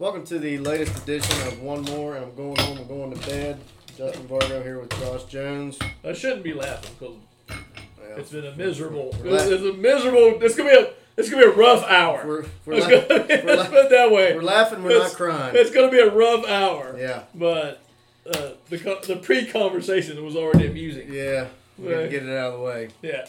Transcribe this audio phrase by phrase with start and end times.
[0.00, 2.78] Welcome to the latest edition of One More, and I'm going home.
[2.78, 3.60] I'm going to bed.
[3.98, 5.78] Dustin Vargo here with Josh Jones.
[6.02, 7.16] I shouldn't be laughing because
[7.48, 8.16] Yeah.
[8.16, 9.14] it's been a miserable.
[9.22, 10.42] We're It's a miserable.
[10.42, 10.90] It's gonna be a.
[11.18, 12.22] It's gonna be a rough hour.
[12.26, 14.34] We're, we're, It's gonna be, let's la- put it that way.
[14.34, 15.54] we're laughing, we're It's- not crying.
[15.54, 16.96] It's gonna be a rough hour.
[16.98, 17.82] Yeah, But
[18.26, 21.12] uh, the the pre conversation was already amusing.
[21.12, 21.48] yeah.
[21.76, 22.10] We to Right.
[22.10, 22.88] get it out of the way.
[23.02, 23.26] Yeah.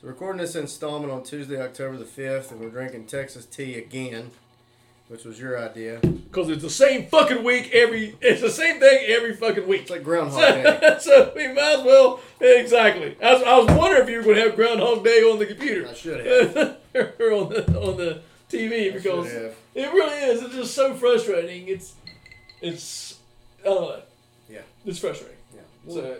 [0.00, 4.30] So, recording this installment on Tuesday, October the 5th, and we're drinking Texas tea again,
[5.08, 5.98] which was your idea.
[6.00, 8.16] Because it's the same fucking week every.
[8.20, 9.82] It's the same thing every fucking week.
[9.82, 10.80] It's like Groundhog Day.
[10.80, 13.16] So, so we might as well exactly.
[13.22, 15.46] I was, I was wondering if you were going to have Groundhog Day on the
[15.46, 16.76] computer I should have.
[17.20, 18.20] or on the on the
[18.50, 20.42] TV I because it really is.
[20.42, 21.68] It's just so frustrating.
[21.68, 21.94] It's
[22.60, 23.18] it's
[23.62, 24.02] I don't know.
[24.48, 24.60] Yeah.
[24.84, 25.36] It's frustrating.
[25.54, 25.60] Yeah.
[25.84, 26.16] We'll, So,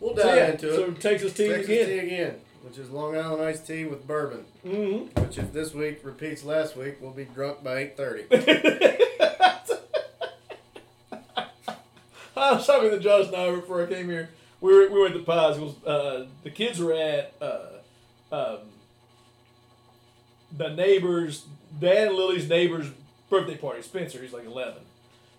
[0.00, 0.50] we'll so dive yeah.
[0.50, 1.00] into So it.
[1.00, 1.86] Texas tea Texas again.
[1.86, 2.34] tea again,
[2.68, 4.44] which is Long Island iced tea with bourbon.
[4.64, 5.22] Mm-hmm.
[5.22, 8.26] Which, if this week repeats last week, we'll be drunk by 8.30.
[12.36, 14.28] I was talking to Josh and I before I came here.
[14.60, 15.56] We were, we went to Pies.
[15.56, 17.78] It was, uh, the kids were at uh,
[18.30, 18.58] um,
[20.54, 21.46] the neighbor's,
[21.80, 22.90] Dan and Lily's neighbor's
[23.30, 23.80] birthday party.
[23.80, 24.74] Spencer, he's like 11.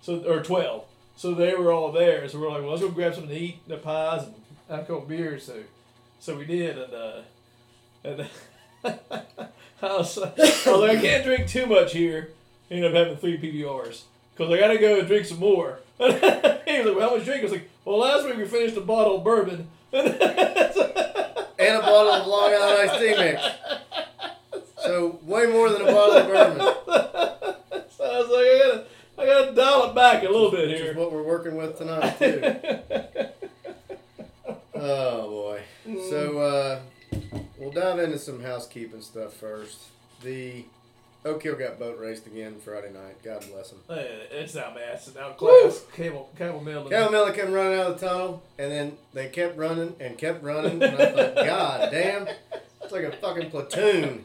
[0.02, 0.84] So Or 12.
[1.16, 2.28] So they were all there.
[2.28, 4.34] So we're like, well, let's go grab something to eat, the pies, and
[4.68, 5.44] have a couple beers.
[5.46, 5.58] So
[6.20, 6.78] so we did.
[6.78, 7.22] And, uh,
[8.04, 8.28] and
[8.84, 9.28] I,
[9.82, 12.30] was, I was like, I can't drink too much here.
[12.70, 14.04] Ended up having three PBRs.
[14.36, 15.80] Because I got to go and drink some more.
[15.98, 17.42] he was like, well, how much drink?
[17.42, 19.68] I was like, well, last week we finished a bottle of bourbon.
[19.92, 23.42] and a bottle of Long Island iced tea mix.
[24.84, 26.60] So, way more than a bottle of bourbon.
[27.90, 28.86] so I was like, I gotta,
[29.18, 30.96] I gotta dial it back a little bit Which is here.
[30.96, 32.42] what we're working with tonight, too.
[34.80, 35.62] Oh, boy.
[36.10, 36.80] So, uh,
[37.58, 39.78] we'll dive into some housekeeping stuff first.
[40.24, 40.66] The
[41.26, 43.22] Oak Hill got boat raced again Friday night.
[43.24, 43.80] God bless them.
[43.88, 44.96] Hey, it's not bad.
[44.96, 45.84] It's out class.
[45.94, 46.88] Cable, cable mill.
[46.90, 50.44] Cal Miller came running out of the tunnel, and then they kept running and kept
[50.44, 50.82] running.
[50.82, 52.28] And I thought, God damn,
[52.82, 54.24] it's like a fucking platoon.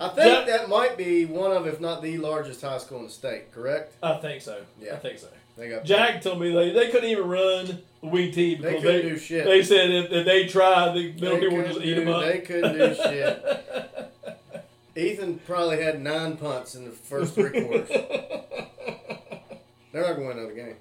[0.00, 3.04] I think Jack- that might be one of, if not the largest high school in
[3.04, 3.52] the state.
[3.52, 3.94] Correct?
[4.02, 4.60] I think so.
[4.80, 4.94] Yeah.
[4.94, 5.28] I think so.
[5.56, 8.82] They got Jack told me they, they couldn't even run the wing tee They because
[8.82, 9.44] couldn't they, do shit.
[9.44, 12.22] they said if, if they tried, the They middle people would just eat them up.
[12.24, 14.22] They couldn't do shit.
[14.96, 17.88] Ethan probably had nine punts in the first three quarters.
[17.88, 20.76] They're not going to win another game.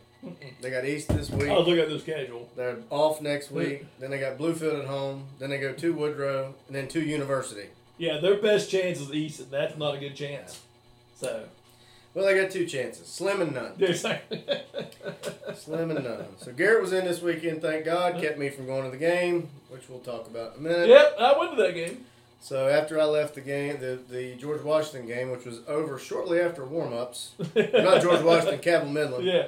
[0.62, 1.50] They got East this week.
[1.50, 2.50] I was looking at the schedule.
[2.56, 3.86] They're off next week.
[4.00, 5.26] Then they got Bluefield at home.
[5.38, 7.68] Then they go to Woodrow, and then to University.
[7.98, 10.62] Yeah, their best chance is East, and that's not a good chance.
[11.16, 11.44] So,
[12.16, 13.74] Well, they got two chances, slim and none.
[13.78, 14.42] exactly.
[15.54, 16.26] Slim and none.
[16.38, 17.62] So Garrett was in this weekend.
[17.62, 20.70] Thank God, kept me from going to the game, which we'll talk about in a
[20.70, 20.88] minute.
[20.90, 22.06] yep, I went to that game.
[22.42, 26.40] So after I left the game, the the George Washington game, which was over shortly
[26.42, 29.26] after warm-ups, not George Washington, Cabell Midland.
[29.26, 29.48] Yeah.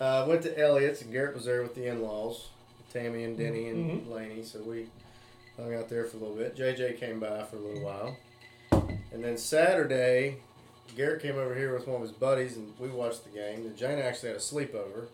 [0.00, 2.48] Uh, went to Elliott's and Garrett was there with the in-laws,
[2.92, 4.12] Tammy and Denny and Mm-hmm.
[4.12, 4.42] Laney.
[4.42, 4.86] So we
[5.56, 6.56] hung out there for a little bit.
[6.56, 8.16] JJ came by for a little while,
[9.12, 10.36] and then Saturday,
[10.96, 13.66] Garrett came over here with one of his buddies and we watched the game.
[13.66, 15.06] And Jane actually had a sleepover.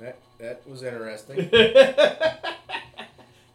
[0.00, 1.50] That that was interesting.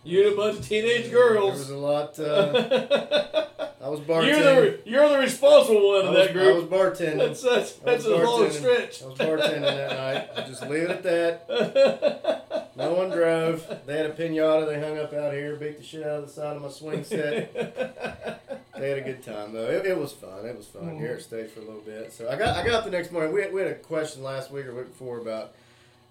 [0.07, 1.68] you and a bunch of teenage girls.
[1.68, 2.19] There was a lot.
[2.19, 3.45] Uh,
[3.81, 6.69] I was you're the you're the responsible one I of was, that I was group.
[6.72, 7.18] bartending.
[7.19, 8.51] That's that's, that's I a was long bartending.
[8.51, 9.03] stretch.
[9.03, 10.29] I was bartending that night.
[10.35, 12.72] I'll just leave it at that.
[12.75, 13.66] No one drove.
[13.85, 16.31] They had a pinata they hung up out here, beat the shit out of the
[16.31, 18.44] side of my swing set.
[18.78, 19.66] They had a good time though.
[19.72, 20.45] It, it was fun.
[20.45, 20.84] It was fun.
[20.84, 21.00] Mhm.
[21.00, 22.13] Garrett stayed for a little bit.
[22.13, 23.34] So I got I got up the next morning.
[23.34, 25.53] We had, we had a question last week or week before about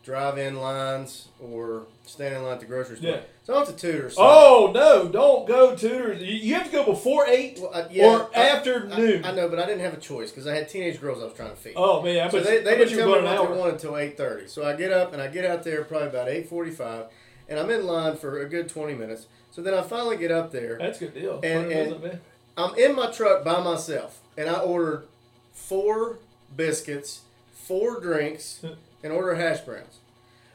[0.06, 3.10] drive-in lines or standing in line at the grocery store.
[3.10, 3.20] Yeah.
[3.42, 4.08] So I went to Tudor.
[4.08, 5.08] So, Oh no!
[5.08, 6.14] Don't go Tudor.
[6.14, 9.24] You have to go before eight well, I, yeah, or I- after I, noon.
[9.24, 11.34] I know, but I didn't have a choice because I had teenage girls I was
[11.34, 11.74] trying to feed.
[11.76, 14.16] Oh man, I So bet, they, they didn't tell me what they wanted until eight
[14.16, 14.46] thirty.
[14.46, 17.06] So I get up and I get out there probably about eight forty five,
[17.48, 19.26] and I'm in line for a good twenty minutes.
[19.50, 20.78] So then I finally get up there.
[20.78, 21.40] That's a good deal.
[21.42, 22.20] And- and-?
[22.58, 25.06] I'm in my truck by myself, and I ordered
[25.52, 26.18] four
[26.56, 27.20] biscuits,
[27.52, 28.64] four drinks,
[29.02, 29.98] and order hash browns.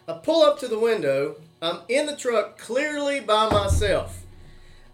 [0.08, 1.36] I pull up to the window.
[1.62, 4.24] I'm in the truck clearly by myself.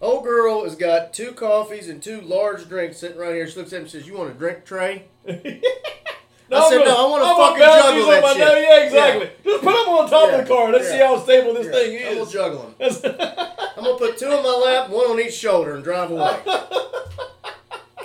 [0.01, 3.47] Old girl has got two coffees and two large drinks sitting right here.
[3.47, 7.07] She looks at me and says, "You want a drink tray?" I said, I'm no,
[7.07, 8.39] I wanna I'm fucking juggle that shit.
[8.39, 8.63] nose.
[8.63, 9.29] Yeah, exactly.
[9.43, 10.71] Just put them on top Yeah, of the car.
[10.71, 12.31] Let's see how stable this Yeah, thing I'm gonna is.
[12.31, 13.27] juggle them.
[13.77, 16.37] I'm gonna put two on my lap, one on each shoulder, and drive away.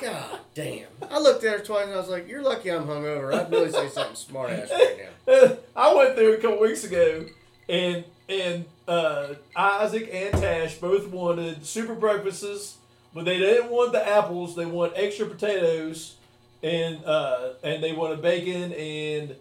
[0.03, 0.87] God damn!
[1.11, 3.33] I looked at her twice and I was like, "You're lucky I'm hungover.
[3.35, 7.27] I'd really say something smart ass right now." I went there a couple weeks ago,
[7.69, 12.77] and and uh, Isaac and Tash both wanted super breakfasts,
[13.15, 14.57] but they didn't want the apples.
[14.57, 16.17] They want extra potatoes
[16.63, 19.37] and uh, and they wanted bacon and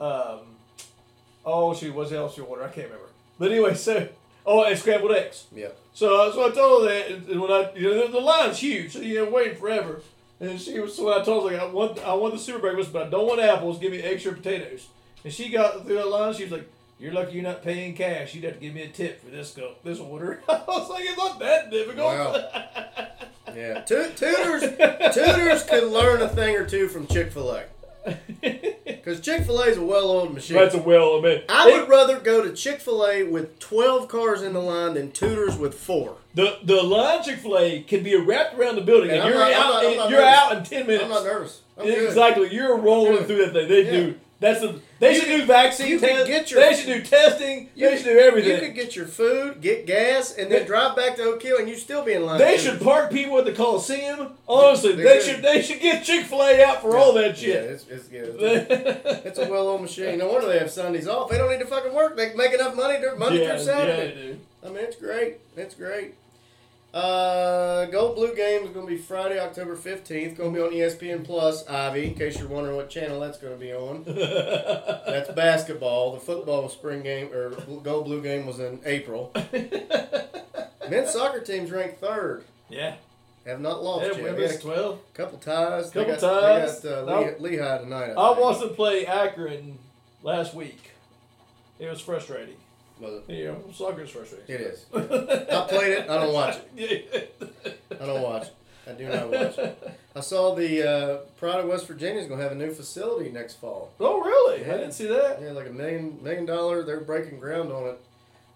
[0.00, 0.40] um,
[1.44, 2.64] oh shoot, what's else you order?
[2.64, 3.08] I can't remember.
[3.38, 4.08] But anyway, so
[4.48, 5.46] oh, and scrambled eggs.
[5.54, 5.68] Yeah.
[5.94, 8.92] So, so I told her that, and when I, you know, the, the line's huge,
[8.92, 10.00] so you know, waiting forever.
[10.40, 12.60] And she was, so when I told her, like, I want, I want the super
[12.60, 13.78] breakfast, but I don't want apples.
[13.78, 14.86] Give me extra potatoes.
[15.24, 16.32] And she got through that line.
[16.32, 18.34] She was like, "You're lucky you're not paying cash.
[18.34, 21.04] You'd have to give me a tip for this go, this order." I was like,
[21.04, 22.50] "It's not that difficult." Wow.
[23.56, 23.80] Yeah.
[23.80, 24.60] Tu- Tudor's,
[25.14, 27.64] Tudor's could learn a thing or two from Chick Fil A.
[28.40, 30.56] Because Chick Fil A is a well-oiled machine.
[30.56, 34.08] That's a well, I mean, I would rather go to Chick Fil A with twelve
[34.08, 36.16] cars in the line than Tudor's with four.
[36.34, 39.52] the the line Chick Fil A can be wrapped around the building, and, you're not-
[39.52, 39.82] out.
[39.82, 40.34] not- you're nervous.
[40.38, 41.04] out in ten minutes.
[41.04, 41.62] I'm not nervous.
[41.78, 42.08] I'm good.
[42.08, 43.68] Exactly, you're rolling through that thing.
[43.68, 43.90] They Yeah.
[43.92, 44.14] do.
[44.40, 44.80] That's the.
[45.00, 46.28] They You should could- do vaccine tests.
[46.28, 47.70] get your- they should do testing.
[47.74, 48.52] You they should do everything.
[48.52, 51.68] You could get your food, get gas, and then drive back to Oak Hill, and
[51.68, 52.38] you still be in line.
[52.38, 54.34] They should park people at the Coliseum.
[54.46, 55.22] Honestly, They they, could.
[55.22, 55.42] should.
[55.42, 57.64] They should get Chick Fil A out for all that Yeah, shit.
[57.64, 60.18] it's, it's, yeah, it's, it's a well-oiled machine.
[60.18, 61.28] No wonder they have Sundays off.
[61.30, 62.16] They don't need to fucking work.
[62.16, 64.14] They make enough money to, Monday yeah, through yeah, Saturday.
[64.14, 64.38] they do.
[64.64, 65.38] I mean, it's great.
[65.56, 66.14] It's great.
[66.92, 70.36] Uh, Gold Blue game is going to be Friday, October 15th.
[70.36, 73.52] Going to be on ESPN Plus, Ivy, in case you're wondering what channel that's going
[73.52, 74.04] to be on.
[74.06, 76.14] That's basketball.
[76.14, 77.50] The football spring game, or
[77.82, 79.32] Gold Blue game, was in April.
[80.90, 82.44] Men's soccer team's ranked third.
[82.70, 82.94] yeah.
[83.46, 84.36] Have not lost Yeah, yet.
[84.36, 84.98] We had a twelve.
[85.14, 85.90] couple ties.
[85.90, 86.80] They Couple got, ties.
[86.80, 87.34] Got uh, No.
[87.38, 88.10] Lehigh, tonight.
[88.10, 89.78] I, I watched them play Akron
[90.22, 90.90] last week.
[91.78, 92.56] It was frustrating.
[93.00, 93.32] Was it?
[93.32, 94.54] You know, soccer is frustrating.
[94.54, 94.86] It is.
[94.94, 96.10] I played it.
[96.10, 97.32] I don't watch it.
[97.60, 97.96] Yeah.
[98.00, 98.54] I don't watch it.
[98.88, 99.98] I do not watch it.
[100.14, 103.30] I saw the uh, Pride of West Virginia is going to have a new facility
[103.30, 103.90] next fall.
[103.98, 104.62] Oh, really?
[104.62, 104.74] Yeah.
[104.74, 105.40] I didn't see that.
[105.42, 106.82] Yeah, like a million million dollar.
[106.84, 108.00] They're breaking ground on it.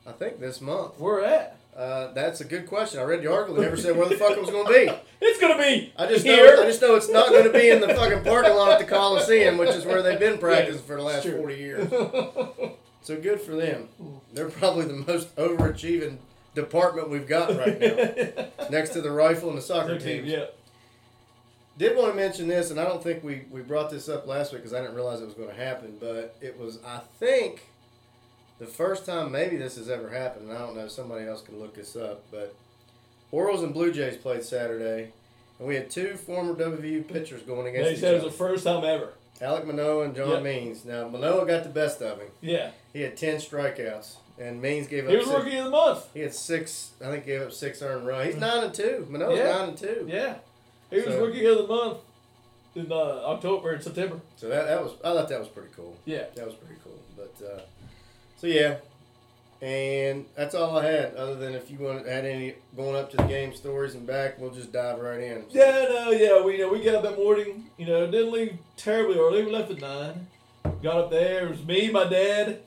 [0.07, 0.99] I think this month.
[0.99, 1.57] Where at?
[1.77, 3.01] Uh, that's a good question.
[3.01, 3.55] I read the article.
[3.57, 4.93] They never said where the fuck it was going to be.
[5.25, 6.35] It's gonna be I just know.
[6.35, 8.85] I just know it's not going to be in the fucking parking lot at the
[8.85, 11.89] Coliseum, which is where they've been practicing for the last forty years.
[13.03, 13.89] So good for them.
[14.33, 16.19] They're probably the most overachieving
[16.55, 20.25] department we've got right now, next to the rifle and the soccer team.
[20.27, 20.47] yeah.
[21.79, 24.53] Did want to mention this, and I don't think we, we brought this up last
[24.53, 27.67] week because I didn't realize it was going to happen, but it was, I think,
[28.59, 31.59] the first time maybe this has ever happened, and I don't know, somebody else can
[31.59, 32.55] look this up, but
[33.31, 35.13] Orioles and Blue Jays played Saturday,
[35.59, 38.39] and we had two former WVU pitchers going against They each said it was the
[38.39, 39.09] first time ever.
[39.41, 40.43] Alek Manoah and John Yep.
[40.43, 40.85] Means.
[40.85, 42.29] Now, Manoah got the best of him.
[42.43, 42.71] Yeah.
[42.93, 45.39] He had 10 strikeouts, and Means gave up He was six.
[45.39, 46.07] rookie of the month.
[46.15, 48.27] He had six, I think, gave up six earned runs.
[48.33, 49.07] He's 9 and 2.
[49.11, 49.53] Manoah's Yeah.
[49.59, 50.07] 9 and 2.
[50.11, 50.35] Yeah.
[50.91, 51.99] He was So- rookie of the month
[52.75, 54.21] in uh, October and September.
[54.37, 55.97] So that, that was, I thought that was pretty cool.
[56.05, 56.25] Yeah.
[56.35, 56.99] That was pretty cool.
[57.17, 57.61] But uh,
[58.39, 58.77] so yeah,
[59.61, 61.15] and that's all I had.
[61.15, 64.39] Other than if you want had any going up to the game stories and back,
[64.39, 65.45] we'll just dive right in.
[65.51, 66.43] Yeah, no, yeah.
[66.43, 67.67] We you know we got up that morning.
[67.77, 69.45] You know, didn't leave terribly early.
[69.45, 70.27] We left at nine.
[70.83, 71.45] Got up there.
[71.47, 72.61] It was me, my dad,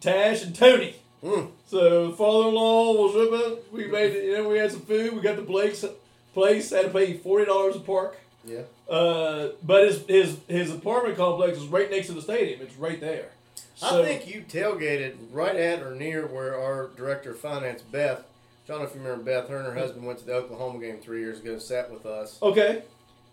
[0.00, 0.96] Tash, and Tony.
[1.22, 1.50] Mm.
[1.66, 3.58] So father-in-law was with us.
[3.70, 4.24] We made it.
[4.24, 5.12] You know, we had some food.
[5.12, 5.84] We got the Blake's
[6.32, 6.70] place.
[6.70, 8.18] Had to pay forty dollars a park.
[8.44, 8.62] Yeah.
[8.88, 12.60] Uh, but his his his apartment complex is right next to the stadium.
[12.62, 13.30] It's right there.
[13.74, 18.24] So, I think you tailgated right at or near where our director of finance, Beth.
[18.66, 19.48] I don't know if you remember Beth.
[19.48, 21.54] Her and her husband went to the Oklahoma game three years ago.
[21.54, 22.38] And sat with us.
[22.42, 22.82] Okay.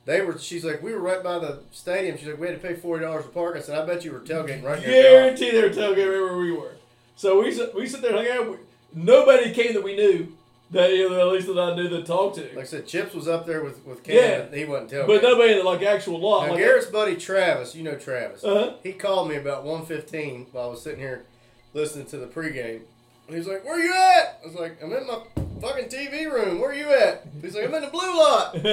[0.07, 0.39] They were.
[0.39, 2.18] She's like, we were right by the stadium.
[2.18, 3.57] She's like, we had to pay forty dollars to park.
[3.57, 4.89] I said, I bet you were tailgating right near.
[4.89, 6.71] the office." Guarantee they were tailgating right where we were.
[7.18, 8.59] So we sit, we sit there and hung out.
[8.94, 10.31] Nobody came that we knew
[10.71, 12.44] that you know, at least that I knew that talked to.
[12.56, 14.16] Like I said, Chips was up there with with Cam.
[14.49, 14.57] Yeah.
[14.57, 15.07] He wasn't tailgating.
[15.07, 16.45] but nobody in the like actual lot.
[16.45, 18.45] Now, like, Garrett's buddy Travis, you know Travis.
[18.45, 18.76] Uh-huh.
[18.83, 21.26] He called me about 1.15 while I was sitting here
[21.73, 22.81] listening to the pregame.
[23.28, 24.40] And he was like, Where you at?
[24.42, 25.19] I was like, I'm in my
[25.61, 26.59] fucking TV room.
[26.59, 27.26] Where are you at?
[27.42, 28.56] He's like, I'm in the blue lot.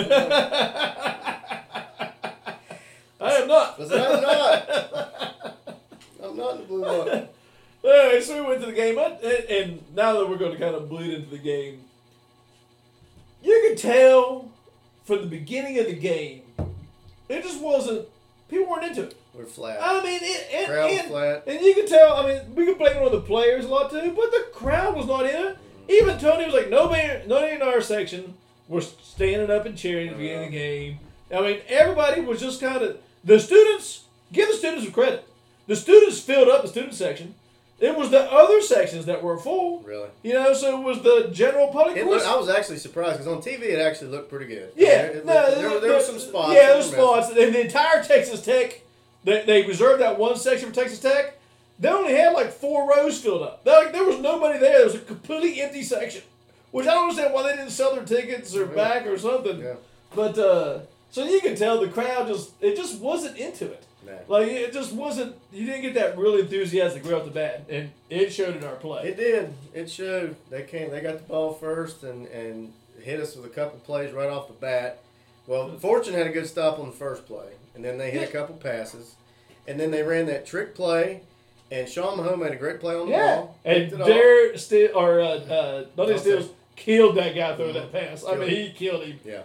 [3.21, 3.81] I am not.
[3.81, 5.57] I said, I'm not.
[6.23, 7.31] I'm not in the blue lot.
[8.23, 9.19] So we went to the game, I-
[9.51, 11.81] and now that we're going to kind of bleed into the game,
[13.43, 14.51] you could tell
[15.05, 16.43] from the beginning of the game,
[17.29, 18.09] it just wasn't.
[18.49, 19.17] People weren't into it.
[19.35, 19.79] We're flat.
[19.83, 21.45] I mean, it, and, Crowd and, flat.
[21.47, 22.15] and you could tell.
[22.15, 24.95] I mean, we could blame it on the players a lot too, but the crowd
[24.95, 25.59] was not in it.
[25.89, 28.35] Even Tony was like, nobody, nobody in our section
[28.69, 30.67] was standing up and cheering at the beginning of the uh-huh.
[30.67, 30.99] game.
[31.33, 34.05] I mean, everybody was just kind of the students.
[34.33, 35.29] Give the students some credit.
[35.67, 37.35] The students filled up the student section.
[37.81, 39.81] It was the other sections that were full.
[39.81, 40.09] Really.
[40.23, 41.97] You know, so it was the general public.
[41.97, 44.73] It looked, I was actually surprised because on TV it actually looked pretty good.
[44.77, 46.55] yeah, It- no, there, there, there were some spots.
[46.55, 47.29] Yeah, there were were spots.
[47.31, 48.81] And the entire Texas Tech,
[49.25, 51.39] they, they reserved that one section for Texas Tech.
[51.79, 53.65] They only had like four rows filled up.
[53.65, 54.77] They- like, there was nobody there.
[54.79, 56.23] There was a completely empty section,
[56.71, 58.75] which I don't understand why they didn't sell their tickets or Yeah.
[58.75, 59.59] back or something.
[59.61, 59.75] Yeah.
[60.15, 63.83] But uh, So you can tell the crowd just it just wasn't into it.
[64.07, 64.13] Nah.
[64.29, 65.35] Like it just wasn't.
[65.53, 68.75] You didn't get that really enthusiastic right off the bat, and it showed in our
[68.77, 69.09] play.
[69.09, 69.55] It did.
[69.73, 70.37] It showed.
[70.51, 70.91] They came.
[70.91, 74.47] They got the ball first and and hit us with a couple plays right off
[74.49, 74.99] the bat.
[75.47, 78.33] Well, Fortune had a good stop on the first play, and then they hit a
[78.33, 79.15] couple passes,
[79.67, 81.23] and then they ran that trick play,
[81.71, 83.59] and Sean Mahone had a great play on the yeah, ball.
[83.65, 83.91] and.
[83.91, 86.19] Dare still or uh, uh, Dante Dante.
[86.19, 87.93] Stills killed that guy through that Mhm.
[87.93, 88.25] pass.
[88.25, 89.21] I mean, Killed he killed him.
[89.25, 89.43] Yeah.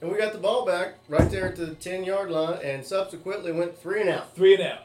[0.00, 3.50] And we got the ball back right there at the ten yard line, and subsequently
[3.52, 4.34] went three and out.
[4.36, 4.82] Three and out.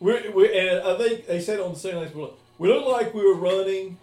[0.00, 1.96] We we and I think they said on the same.
[2.58, 3.96] We looked like we were running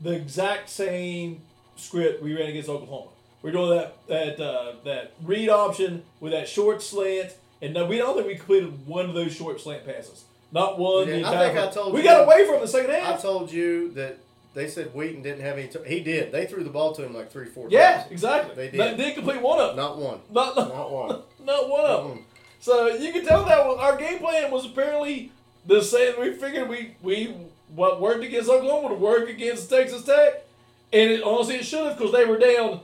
[0.00, 1.40] the exact same
[1.76, 3.10] script we ran against Oklahoma.
[3.42, 7.96] We're doing that that uh, that read option with that short slant, and no, we
[7.96, 10.24] don't think we completed one of those short slant passes.
[10.54, 11.08] Not one.
[11.08, 13.18] Yeah, I think I told we you- got away from the second half.
[13.18, 14.18] I told you that
[14.54, 15.66] they said Wheaton didn't have any.
[15.66, 16.30] T- he did.
[16.30, 18.12] They threw the ball to him like three, four yeah, times.
[18.12, 18.54] exactly.
[18.54, 18.96] They did.
[18.96, 19.76] They did complete one of them.
[19.76, 20.20] Not one.
[20.32, 21.22] Not, not, Not one.
[21.44, 22.24] not one of them.
[22.60, 25.32] So you can tell that our game plan was apparently
[25.66, 26.18] the same.
[26.20, 27.34] We figured we we
[27.74, 30.44] what worked against Oklahoma would work against Texas Tech,
[30.92, 32.80] and it, honestly it should have because they were down.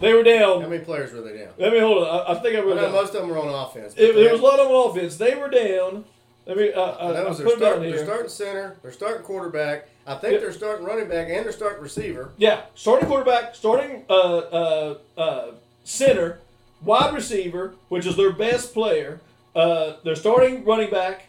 [0.00, 0.60] They were down.
[0.60, 1.50] How many players were they down?
[1.56, 2.26] Let me hold on.
[2.26, 2.92] I, I think I I wrote know down.
[2.92, 3.94] most of them were on offense.
[3.96, 5.16] It, there was a lot on offense.
[5.16, 6.04] They were down.
[6.46, 6.72] Let me.
[6.72, 9.88] Uh, uh, that was their, start, their starting center, their starting quarterback.
[10.06, 10.40] I think Yep.
[10.40, 12.30] their starting running back and their starting receiver.
[12.36, 15.46] Yeah, starting quarterback, starting uh, uh, uh,
[15.84, 16.40] center,
[16.84, 19.20] wide receiver, which is their best player,
[19.54, 21.26] uh, their starting running back,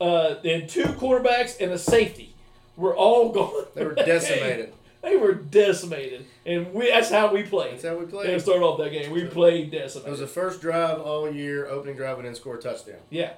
[0.00, 2.34] uh, then two quarterbacks and a safety.
[2.76, 3.66] We're all gone.
[3.74, 4.72] They were decimated.
[5.02, 7.72] They were decimated, and we that's how we played.
[7.72, 8.30] That's how we played.
[8.30, 8.40] And played.
[8.42, 9.10] start off that game.
[9.10, 10.06] We played decimated.
[10.06, 12.98] It was the first drive all year, opening drive, and then score a touchdown.
[13.10, 13.32] Yeah.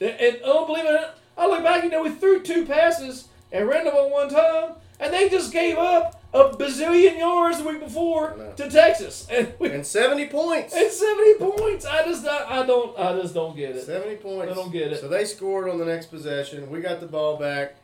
[0.00, 3.68] And, and oh, believe it I look back, you know, we threw two passes and
[3.68, 7.80] ran them on one time, and they just gave up a bazillion yards the week
[7.80, 9.26] before to Texas.
[9.30, 10.74] And we And 70 points.
[10.74, 11.84] And seventy points.
[11.84, 13.82] I just I, I don't I just don't get it.
[13.84, 14.52] 70 points.
[14.52, 15.00] I don't get it.
[15.00, 16.70] So they scored on the next possession.
[16.70, 17.76] We got the ball back.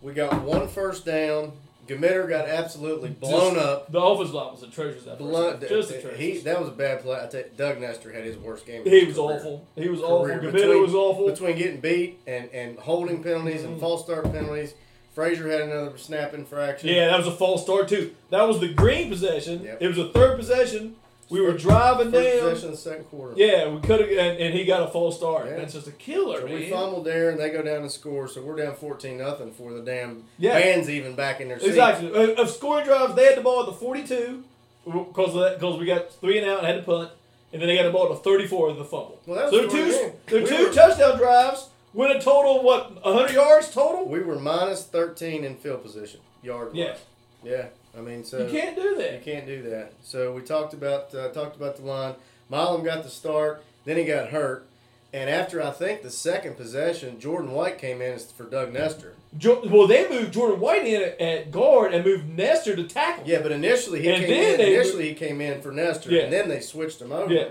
[0.00, 1.52] We got one first down.
[1.88, 3.90] Gmiter got absolutely blown Just- up.
[3.92, 5.58] The offensive line was atrocious that Blown.
[5.60, 6.18] Just atrocious.
[6.18, 7.18] he, that was a bad play.
[7.20, 8.84] I tell you, Doug Nester had his worst game.
[8.84, 9.26] He was career.
[9.36, 9.66] awful.
[9.76, 10.26] He was awful.
[10.26, 10.38] Career.
[10.40, 11.26] Gmiter Between- was awful.
[11.26, 13.66] Between getting beat and, and holding penalties Mhm.
[13.66, 14.74] and false start penalties,
[15.14, 16.88] Frazier had another snap infraction.
[16.90, 18.12] yeah, that was a false start too.
[18.30, 19.64] That was the green possession.
[19.64, 19.78] Yep.
[19.82, 20.94] It was a third possession.
[21.30, 22.40] We were driving First down.
[22.50, 23.34] possession of the second quarter.
[23.36, 25.46] Yeah, we could have, and, and he got a false start.
[25.46, 25.56] Yeah.
[25.56, 26.54] That's just a killer, So man.
[26.54, 28.28] we fumbled there, and they go down and score.
[28.28, 30.54] So we're down fourteen nothing for the damn Yeah.
[30.58, 31.70] band's even back in their seats.
[31.70, 32.10] Exactly.
[32.14, 34.42] Uh, Of scoring drives, they had the ball at the 42
[34.84, 37.10] because because we got three and out and had to punt,
[37.52, 39.20] and then they got the ball at the 34 with the fumble.
[39.26, 40.12] Well, that so was the the two, game.
[40.28, 44.06] the We two were- touchdown drives went a total of what 100 yards total.
[44.08, 46.70] We were minus thirteen in field position yard.
[46.74, 46.94] Yeah,
[47.42, 47.66] Yeah.
[47.96, 49.12] I mean, so you can't do that.
[49.14, 49.92] You can't do that.
[50.02, 52.14] So we talked about uh, talked about the line.
[52.50, 54.66] Milum got the start, then he got hurt,
[55.12, 59.12] and after I think the second possession, Jordan White came in for Doug Nester.
[59.36, 63.24] Jo- well, they moved Jordan White in at, at guard and moved Nester to tackle.
[63.26, 64.60] Yeah, but initially he And came in.
[64.60, 66.22] Initially he came in for Nester, Yeah.
[66.22, 67.30] and then they switched him over.
[67.32, 67.48] Yeah.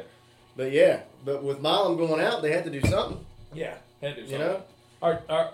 [0.56, 3.24] But yeah, but with Milum going out, they had to do something.
[3.54, 4.64] Yeah, had to do You know,
[5.04, 5.52] our, our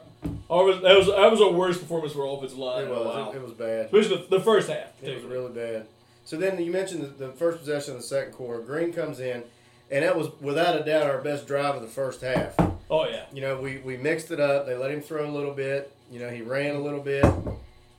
[0.50, 3.42] Oh, was, that was that was our worst performance for offensive line it was it,
[3.42, 3.86] was bad.
[3.86, 4.92] Especially the, the first half.
[5.02, 5.88] It was really bad.
[6.26, 8.62] So then you mentioned the, the first possession of the second quarter.
[8.62, 9.44] Green comes in,
[9.92, 12.56] and that was without a doubt our best drive of the first half.
[12.90, 13.26] Oh yeah.
[13.34, 14.66] You know, we, we mixed it up.
[14.66, 15.92] They let him throw a little bit.
[16.12, 17.26] You know, he ran a little bit,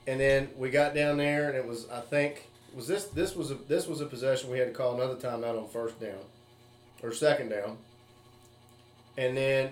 [0.07, 3.51] and then we got down there, and it was I think was this this was
[3.51, 6.19] a this was a possession we had to call another timeout on first down,
[7.03, 7.77] or second down,
[9.17, 9.71] and then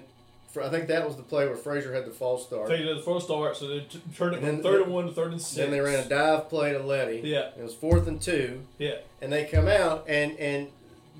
[0.62, 2.72] I think that was the play where Frazier had the false start.
[2.72, 4.94] It to the first start, so they t- turned it And from then- third and
[4.94, 5.56] one to third and six.
[5.56, 7.22] Then they ran a dive play to Leddie.
[7.24, 7.50] Yeah.
[7.58, 8.62] It was fourth and two.
[8.78, 8.96] Yeah.
[9.22, 10.68] and they come out and and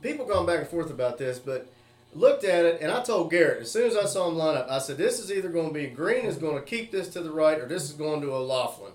[0.02, 1.68] people gone back and forth about this, but
[2.16, 4.68] looked at it and I told Garrett as soon as I saw him line up,
[4.70, 7.22] I said this is either going to be Green is going to keep this to
[7.22, 8.92] the right or this is going to O'Laughlin,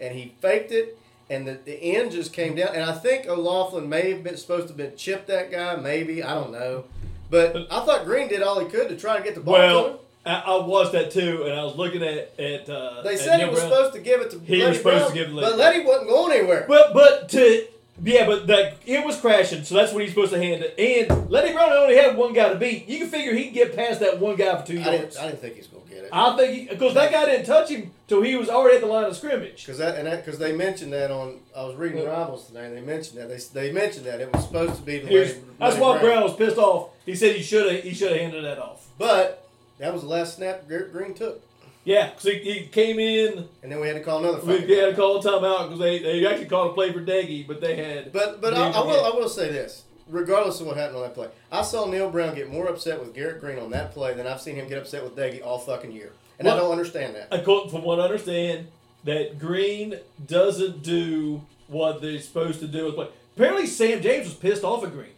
[0.00, 0.98] and he faked it.
[1.30, 4.64] And the, the end just came down, and I think O'Laughlin may have been supposed
[4.64, 6.84] to have been chipped that guy, maybe I don't know,
[7.30, 9.60] but I thought Green did all he could to try to get the ball to
[9.62, 9.72] him.
[9.72, 12.68] Well, I, I watched that too, and I was looking at at.
[12.68, 13.72] Uh, They at said he Neal was Brown.
[13.72, 15.56] supposed to give it to He Leddie was supposed Brown, to give it to but
[15.58, 15.78] Leddie.
[15.78, 16.64] Leddie wasn't going anywhere.
[16.68, 17.66] But but to
[18.02, 20.74] yeah, but that it was crashing, so that's what he's supposed to hand it.
[20.78, 22.88] And Leddie Brown only had one guy to beat.
[22.88, 25.14] You can figure he can get past that one guy for two I yards.
[25.14, 26.10] didn't, I didn't think he's going to get it.
[26.12, 29.04] I think because that guy didn't touch him till he was already at the line
[29.04, 29.64] of scrimmage.
[29.64, 32.08] Because that and that because they mentioned that on I was reading Yeah.
[32.08, 34.98] Rivals today and they mentioned that they they mentioned that it was supposed to be
[34.98, 36.90] the Lenny- that's Lenny why Brown was pissed off.
[37.06, 38.86] He said he should have he should have handed that off.
[38.98, 39.46] But
[39.78, 41.40] that was the last snap Green took,
[41.84, 43.46] Yeah, because he, he came in.
[43.62, 44.38] and then we had to call another.
[44.44, 47.00] We fucking had to call a timeout because they, they actually called a play for
[47.00, 48.12] Doege, but they had.
[48.12, 51.14] But but I, I will I will say this: regardless of what happened on that
[51.14, 54.26] play, I saw Neal Brown get more upset with Garrett Green on that play than
[54.26, 57.28] I've seen him get upset with Doege all fucking year, and I don't understand that.
[57.30, 58.68] According- From what I understand,
[59.04, 63.08] that Green doesn't do what they're supposed to do with play.
[63.36, 65.08] Apparently, Sam James was pissed off at Green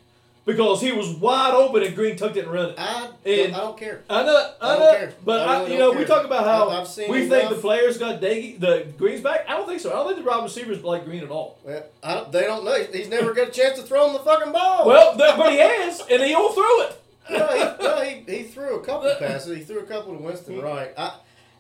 [0.47, 2.77] because he was wide open and Green tucked it and run it.
[2.79, 4.03] I, And- I don't care.
[4.09, 5.13] I know, I, I don't know, care.
[5.25, 7.51] but I I you don't know, we talk about how I've- I've seen we think
[7.51, 9.45] the players got Doege, the Greens back.
[9.49, 9.91] I don't think so.
[9.91, 11.59] I don't think the wide receivers like Green at all.
[11.65, 12.83] Well, I don't, they don't know.
[12.93, 14.87] He's never got a chance to throw him the fucking ball.
[14.87, 17.03] Well, but he has, and he'll throw it.
[17.31, 19.59] no, he, no, he, he threw a couple of passes.
[19.59, 20.93] He threw a couple to Winston Wright.
[20.97, 21.17] I,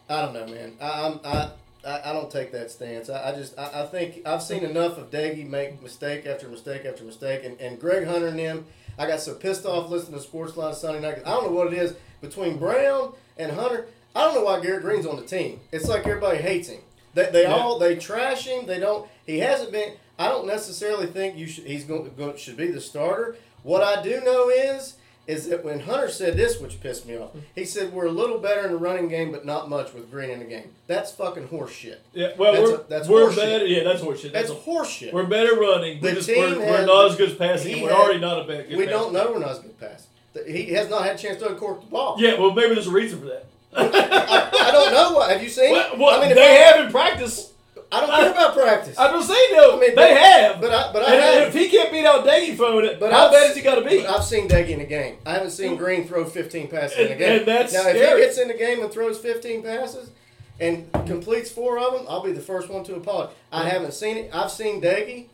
[0.09, 0.75] I don't know, man.
[0.81, 1.50] I, I'm, I,
[1.87, 3.09] I, I don't take that stance.
[3.09, 6.85] I, I just, I, I think I've seen enough of Doege make mistake after mistake
[6.85, 8.64] after mistake, and, and Greg Hunter and them.
[8.99, 11.19] I got so pissed off listening to Sportsline Sunday night.
[11.26, 13.87] I don't know what it is between Brown and Hunter.
[14.14, 15.61] I don't know why Garrett Green's on the team.
[15.71, 16.81] It's like everybody hates him.
[17.14, 17.55] They, they Yeah.
[17.55, 18.66] all they trash him.
[18.66, 19.07] They don't.
[19.26, 19.93] He hasn't been.
[20.19, 21.64] I don't necessarily think you should.
[21.66, 23.37] He's going, going should be the starter.
[23.62, 24.95] What I do know is
[25.26, 28.38] is that when Hunter said this, which pissed me off, he said we're a little
[28.38, 30.71] better in the running game, but not much with Green in the game.
[30.87, 31.97] That's fucking horseshit.
[32.12, 33.37] Yeah, well, That's we're, a- that's we're horseshit.
[33.37, 33.66] better.
[33.66, 34.33] Yeah, that's horseshit.
[34.33, 35.12] That's That's, horseshit.
[35.12, 36.00] we're better running.
[36.00, 37.73] The just, team we're, we're not as good as passing.
[37.75, 39.78] and We're had- already not a bad good we don't know we're not as good
[39.80, 40.06] pass.
[40.47, 42.16] He has not had a chance to uncork the ball.
[42.18, 43.47] Yeah, well, maybe there's a reason for that.
[43.75, 45.30] I, I don't know what.
[45.30, 45.73] Have you seen?
[45.73, 47.52] Well, well, I mean, if they I, have in practice.
[47.93, 48.99] I don't care about practice.
[48.99, 50.61] I'm just saying though, I mean, they but- have.
[50.61, 53.12] but I- but I and have- if he can't beat out Doege throwing it, But
[53.12, 54.05] how I've- bad has he got to be?
[54.07, 55.19] I've seen Doege in a game.
[55.25, 57.38] I haven't seen Green throw 15 passes in a game.
[57.38, 60.11] and that's now, if he gets in the game and throws 15 passes
[60.59, 63.35] and completes four of them, I'll be the first one to apologize.
[63.52, 63.69] I mm-hmm.
[63.69, 64.31] haven't seen it.
[64.33, 65.26] I've seen Doege.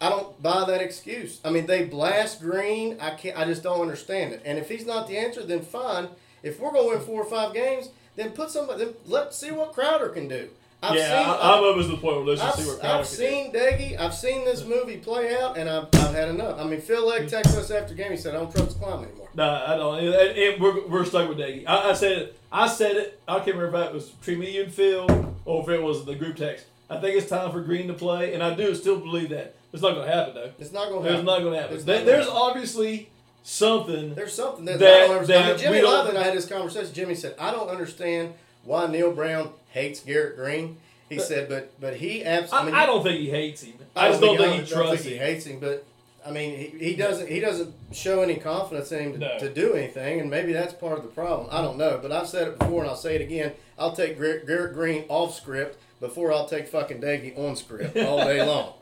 [0.00, 1.38] I don't buy that excuse.
[1.44, 2.96] I mean, they blast Green.
[3.00, 3.38] I can't.
[3.38, 4.42] I just don't understand it.
[4.44, 6.08] And if he's not the answer, then fine.
[6.42, 8.84] If we're going to win four or five games, then put somebody.
[8.84, 10.48] Then let's see what Crowder can do.
[10.82, 12.84] I've yeah, seen, I, I'm almost to the point where let's just I've, see what
[12.84, 14.00] I've seen Doege.
[14.00, 16.58] I've seen this movie play out, and I've, I've had enough.
[16.58, 18.10] I mean, Phil Legg texted us after game.
[18.10, 19.36] He said, "I don't trust climb anymore." do.
[19.36, 19.98] Nah, I don't.
[19.98, 21.64] And, and we're, we're stuck with Doege.
[21.68, 22.38] I, I said it.
[22.50, 23.20] I said it.
[23.28, 25.06] I can't remember if it was between me and Phil
[25.44, 26.66] or if it was the group text.
[26.90, 29.54] I think it's time for Green to play, and I do still believe that.
[29.72, 30.50] It's not going to happen though.
[30.58, 31.20] It's not going to happen.
[31.20, 31.84] It's not going to happen.
[31.86, 32.40] There- there's happen.
[32.42, 33.08] obviously
[33.42, 34.14] something.
[34.14, 35.44] There's something that, That- I don't understand.
[35.44, 36.92] I mean, that Jimmy we don't- Love and I had this conversation.
[36.92, 41.96] Jimmy said, "I don't understand why Neal Brown hates Garrett Green." He said, "But but
[41.96, 43.74] he I, absolutely." I don't think he hates him.
[43.94, 45.12] I, just don't think he trusts him.
[45.12, 45.24] he him.
[45.26, 45.84] hates him, but
[46.26, 49.38] I mean, he, he doesn't he doesn't show any confidence in him to, No.
[49.40, 51.48] to do anything, and maybe that's part of the problem.
[51.50, 53.52] I don't know, but I've said it before, and I'll say it again.
[53.78, 58.18] I'll take Garrett, Garrett Green off script before I'll take fucking Doege on script all
[58.24, 58.72] day long.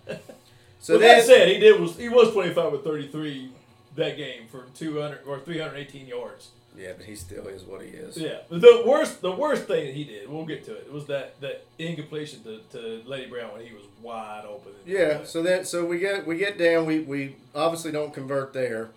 [0.78, 3.50] So then, that said, he did was he was 25 with 33
[3.96, 6.50] that game for 200 or 318 yards.
[6.80, 8.16] Yeah, but he still is what he is.
[8.16, 11.38] Yeah, the worst the worst thing that he did, we'll get to it, was that
[11.40, 14.72] that incompletion to, to Leddie Brown when he was wide open.
[14.86, 16.86] Yeah, so then so we get we get down.
[16.86, 18.88] We we obviously don't convert there,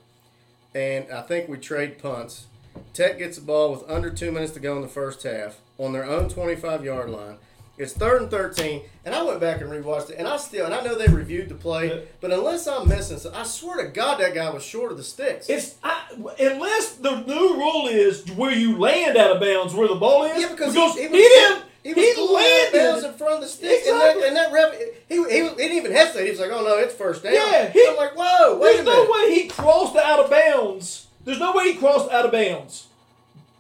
[0.73, 2.47] and I think we trade punts.
[2.93, 5.91] Tech gets the ball with under two minutes to go in the first half on
[5.91, 7.37] their own twenty-five yard line.
[7.83, 10.73] It's third and thirteen, and I went back and rewatched it, and I still and
[10.73, 14.19] I know they reviewed the play, but unless I'm missing, so I swear to God
[14.19, 15.49] that guy was short of the sticks.
[15.49, 16.01] It's I,
[16.39, 20.41] unless the new rule is where you land out of bounds where the ball is.
[20.41, 21.63] yeah, because, because he, he, he, didn't.
[21.83, 23.07] He, He, was out of bounds landed.
[23.11, 24.27] in front of the sticks, Exactly.
[24.27, 24.73] and that and that ref
[25.09, 26.23] he, he, he didn't even hesitate.
[26.25, 28.79] He was like, "Oh no, it's first down." Yeah, he- I'm like, "Whoa, wait There's
[28.87, 31.07] a minute." no way he crossed out of bounds.
[31.25, 32.87] There's no way he crossed out of bounds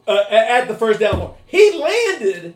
[0.07, 1.35] uh, at the first down mark.
[1.45, 2.55] He landed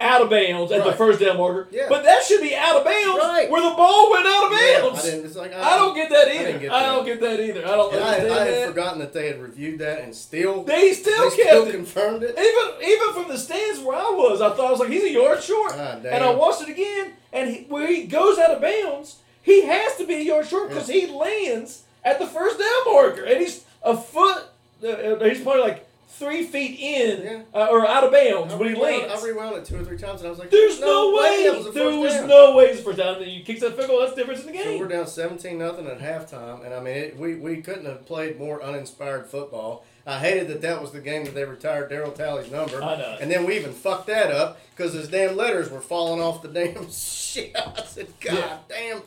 [0.00, 1.86] out of bounds at the first down marker, Yeah.
[1.88, 3.48] but that should be out of bounds Right.
[3.48, 4.98] where the ball went out of Yeah, bounds.
[5.00, 5.26] I didn't.
[5.26, 6.44] It's like I don't get that either.
[6.46, 7.64] didn't get I don't get that either.
[7.66, 8.68] I don't I, I had that.
[8.68, 11.72] forgotten that they had reviewed that and still They still they kept still it.
[11.72, 12.30] confirmed it.
[12.36, 15.10] Even even from the stands where I was, I thought I was like, he's a
[15.10, 15.72] yard short.
[15.76, 19.62] Ah, and I watched it again, and he, where he goes out of bounds, he
[19.66, 23.40] has to be a yard short because he lands at the first down marker, and
[23.40, 24.42] he's a foot.
[24.82, 25.86] Uh, uh, he's probably like
[26.18, 27.42] three feet in Yeah.
[27.54, 29.12] uh, or out of bounds I when he lands.
[29.22, 31.44] I rewound it two or three times and I was like, There's no, way.
[31.48, 32.28] that was the there was down.
[32.28, 33.18] no way it's first down.
[33.18, 34.00] Then you kick that field goal.
[34.00, 34.78] That's the difference in the So game.
[34.80, 38.38] we're down seventeen nothing at halftime, and I mean, it, we we couldn't have played
[38.38, 39.84] more uninspired football.
[40.06, 42.82] I hated that that was the game that they retired Daryl Talley's number.
[42.82, 43.16] I know.
[43.20, 46.48] And then we even fucked that up because his damn letters were falling off the
[46.48, 47.56] damn shit.
[47.56, 48.58] I said, God Yeah.
[48.68, 49.02] damn.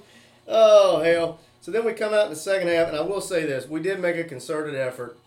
[0.47, 1.39] Oh, hell.
[1.61, 3.67] So then we come out in the second half, and I will say this.
[3.67, 5.17] We did make a concerted effort,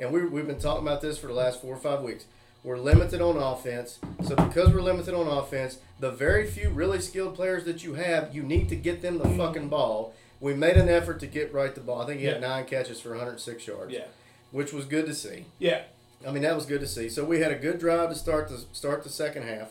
[0.00, 2.26] and we, we've been talking about this for the last four or five weeks.
[2.64, 3.98] We're limited on offense.
[4.26, 8.34] So because we're limited on offense, the very few really skilled players that you have,
[8.34, 9.36] you need to get them the Mm-hmm.
[9.38, 10.12] fucking ball.
[10.40, 12.02] We made an effort to get right the ball.
[12.02, 14.04] I think he had nine catches for 106 yards, Yeah,
[14.52, 15.46] which was good to see.
[15.58, 15.82] yeah.
[16.26, 17.08] I mean, that was good to see.
[17.08, 19.70] So we had a good drive to start the start the second half.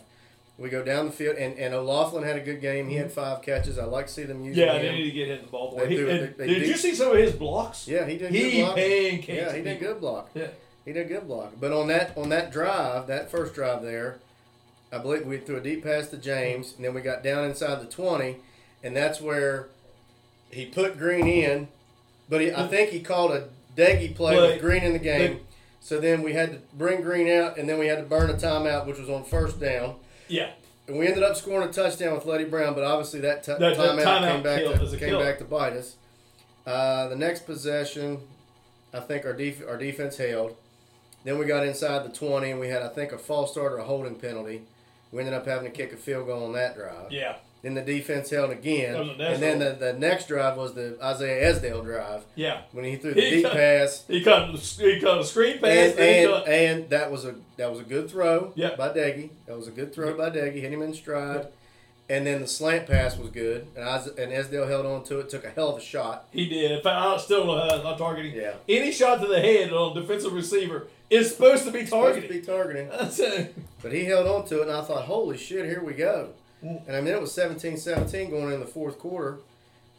[0.57, 2.89] We go down the field, and, and O'Laughlin had a good game.
[2.89, 3.77] He had five catches.
[3.77, 4.57] I like to see them use.
[4.57, 4.95] Yeah, they him.
[4.95, 7.11] need to get him the ball They He, and they- they Did you see some
[7.11, 7.87] of his blocks?
[7.87, 8.77] Yeah, he did He good block.
[8.77, 10.29] pancaked Yeah, he did good block.
[10.33, 10.47] Yeah.
[10.83, 11.53] He did a good block.
[11.59, 14.17] But on that on that drive, that first drive there,
[14.91, 17.79] I believe we threw a deep pass to James, and then we got down inside
[17.81, 18.37] the twenty,
[18.83, 19.67] and that's where
[20.49, 21.67] he put Green in.
[22.29, 24.51] But he, I think he called a Doege play, Play.
[24.53, 25.33] with Green in the game.
[25.35, 25.39] They-
[25.81, 28.33] so then we had to bring Green out, and then we had to burn a
[28.33, 29.95] timeout, which was on first down.
[30.27, 30.51] Yeah.
[30.87, 33.75] And we ended up scoring a touchdown with Leddie Brown, but obviously that, t- That-
[33.77, 35.95] timeout, timeout came back to came back to bite us.
[36.65, 38.19] Uh, the next possession,
[38.93, 40.55] I think our def- our defense held.
[41.23, 43.77] Then we got inside the twenty, and we had I think a false start or
[43.79, 44.63] a holding penalty.
[45.11, 47.11] We ended up having to kick a field goal on that drive.
[47.11, 47.35] Yeah.
[47.67, 51.83] Then the defense held again, and then the, the next drive was the Isaiah Esdale
[51.83, 52.61] drive Yeah.
[52.71, 54.05] when he threw the He deep cut- pass.
[54.07, 55.91] He cut he cut a screen pass.
[55.91, 58.75] And, and, cut- and that was a that was a good throw Yeah.
[58.77, 59.31] by Doege.
[59.47, 60.53] That was a good throw by Doege.
[60.61, 61.47] Hit him in stride.
[62.09, 65.29] And then the slant pass was good, and I and Esdale held on to it.
[65.29, 66.27] Took a hell of a shot.
[66.31, 66.71] he did.
[66.71, 68.33] In fact, I still how it's targeting.
[68.33, 72.21] Yeah, Any shot to the head on a defensive receiver is supposed to be supposed
[72.21, 72.87] to targeting.
[72.87, 73.49] be targeting,
[73.81, 76.29] but he held on to it, and I thought, holy shit, here we go.
[76.87, 79.39] And I mean, it was 17-17 going in the fourth quarter,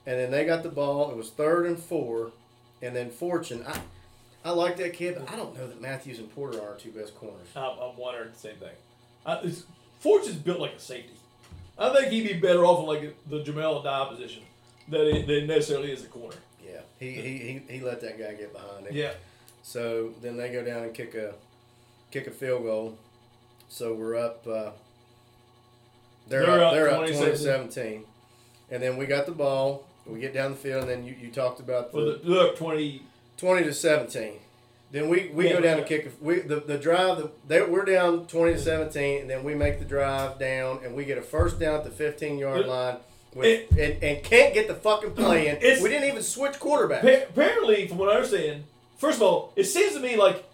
[0.07, 1.11] and then they got the ball.
[1.11, 2.33] It was third and four,
[2.83, 3.65] and then Fortune.
[3.67, 3.81] I
[4.45, 6.91] I like that kid, but I don't know that Matthews and Porter are our two
[6.91, 7.49] best corners.
[7.57, 8.75] I'm, I'm wondering the same thing.
[9.27, 9.53] I,
[10.01, 11.15] Fortune's built like a safety.
[11.77, 14.43] I think he'd be better off in like the Jamel die position
[14.89, 16.37] than, he, than necessarily is a corner.
[16.65, 18.97] Yeah, he, he, he, he let that guy get behind him.
[18.97, 19.13] Yeah.
[19.63, 21.35] So then they go down and kick a
[22.11, 22.97] kick a field goal.
[23.69, 24.47] So we're up.
[24.47, 24.71] Uh,
[26.29, 26.73] they're, They're up.
[26.73, 27.07] They're up 20-17.
[27.09, 28.05] 2017.
[28.71, 29.87] And then we got the ball.
[30.07, 33.03] We get down the field, and then you, you talked about the the look twenty.
[33.37, 34.33] 20 to 17.
[34.91, 36.07] Then we, we Yeah, go down and kick.
[36.07, 37.19] A, we the, the drive.
[37.19, 40.95] The, they, we're down 20 to 17, and then we make the drive down, and
[40.97, 42.97] we get a first down at the 15 yard line.
[43.35, 45.57] With, and, and can't get the fucking play in.
[45.83, 47.03] We didn't even switch quarterbacks.
[47.03, 48.65] Pa- apparently, from what I understand,
[48.97, 50.45] first of all, it seems to me like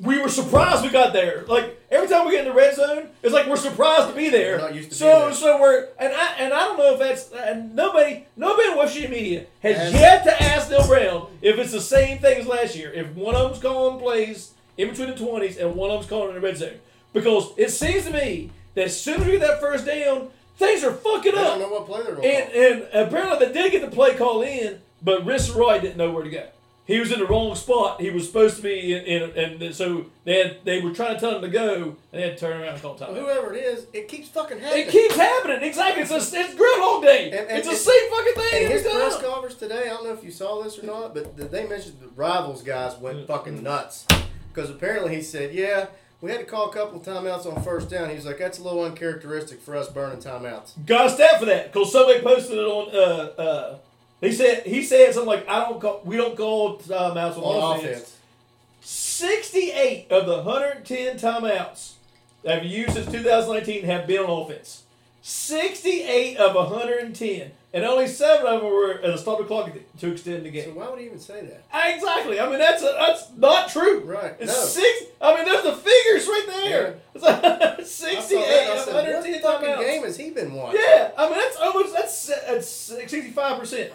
[0.00, 1.44] we were surprised we got there.
[1.48, 4.28] Like every time we get in the red zone, it's like we're surprised to be
[4.28, 4.56] there.
[4.56, 5.32] We're not used to so there.
[5.32, 9.10] so we're and I and I don't know if that's and nobody nobody in Washington
[9.10, 12.92] media has yet to ask Neal Brown if it's the same thing as last year.
[12.92, 16.28] If one of them's calling plays in between the twenties and one of them's calling
[16.28, 16.78] in the red zone,
[17.12, 20.84] because it seems to me that as soon as we get that first down, things
[20.84, 21.58] are fucking up.
[21.58, 24.42] don't know what play they're going And, and apparently they did get the play call
[24.42, 26.46] in, but Riss Roy didn't know where to go.
[26.88, 28.00] He was in the wrong spot.
[28.00, 31.20] He was supposed to be in, in and so they had, they were trying to
[31.20, 33.14] tell him to go, and they had to turn around and call time.
[33.14, 34.86] Whoever it is, it keeps fucking happening.
[34.88, 35.62] It keeps happening.
[35.62, 36.02] Exactly.
[36.02, 37.26] It's, a, it's Groundhog Day.
[37.26, 39.24] And- and it's the same fucking thing And his press time.
[39.30, 42.08] conference today, I don't know if you saw this or not, but they mentioned the
[42.16, 44.06] rivals guys went fucking nuts
[44.54, 45.88] because apparently he said, "Yeah,
[46.22, 48.62] we had to call a couple timeouts on first down." He was like, "That's a
[48.64, 52.62] little uncharacteristic for us burning timeouts." Got a stat for that because somebody posted it
[52.64, 52.94] on.
[52.94, 53.78] Uh, uh,
[54.20, 56.00] he said he said something like, "I don't call.
[56.04, 57.98] We don't call timeouts on, On offense.
[58.00, 58.16] offense,
[58.80, 61.92] 68 of the 110 timeouts
[62.42, 64.82] that have used since 2019 have been on offense.
[65.22, 67.50] 68 of 110.
[67.74, 70.64] And only seven of them were at the of the clock to extend the game.
[70.64, 71.94] so why would he even say that?
[71.94, 72.40] Exactly.
[72.40, 74.00] I mean, that's that's not true.
[74.00, 74.34] Right?
[74.40, 74.64] It's no.
[74.64, 75.10] six.
[75.20, 76.96] I mean, there's the figures right there.
[77.14, 79.86] It's like I saw 68 that and of said, 110 what fucking timeouts.
[79.86, 80.80] game has he been watching?
[80.80, 83.92] Yeah, I mean that's almost that's that's 65 percent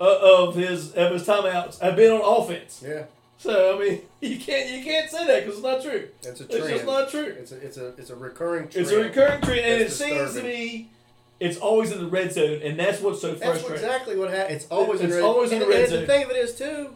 [0.00, 2.82] Uh, of his of his timeouts have been on offense.
[2.84, 3.04] Yeah,
[3.38, 6.08] So I mean, you can't you can't say that because it's not true.
[6.22, 7.26] it's a It's just not true.
[7.38, 8.86] It's a it's a it's a recurring trend.
[8.86, 10.88] It's a recurring trend, and it That's seems to me
[11.38, 13.74] it's always in the red zone, and that's what's so That's frustrating.
[13.84, 14.56] exactly what happened.
[14.56, 15.28] It's always in It's the red.
[15.28, 15.98] always in and, the red and zone.
[16.00, 16.94] And the thing of it is too,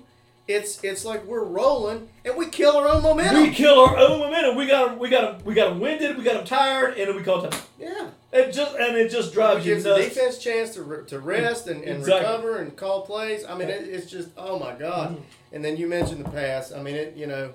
[0.49, 3.43] it's it's like we're rolling and we kill our own momentum.
[3.43, 4.57] We kill our own momentum.
[4.57, 6.17] We got we got we got them winded.
[6.17, 7.61] We got them tired, and then we call time.
[7.79, 8.09] yeah.
[8.37, 11.19] It just and it just It drives you gives the defense chance to, re- to
[11.21, 12.27] rest and, and Exactly.
[12.31, 13.45] recover and call plays.
[13.45, 15.17] I mean, it, it's just oh my god.
[15.17, 15.23] Mhm.
[15.53, 16.73] And then you mentioned the pass.
[16.73, 17.53] I mean, it you know,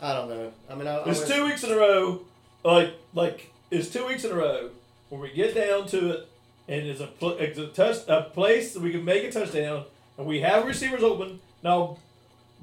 [0.00, 0.52] I don't know.
[0.70, 2.20] I mean, I, I It's went- two weeks in a row,
[2.64, 4.70] like like it's two weeks in a row
[5.08, 6.28] where we get down to it,
[6.68, 9.84] and it's a pl- it's a touch a place that we can make a touchdown,
[10.18, 11.40] and we have receivers open.
[11.62, 11.98] Now,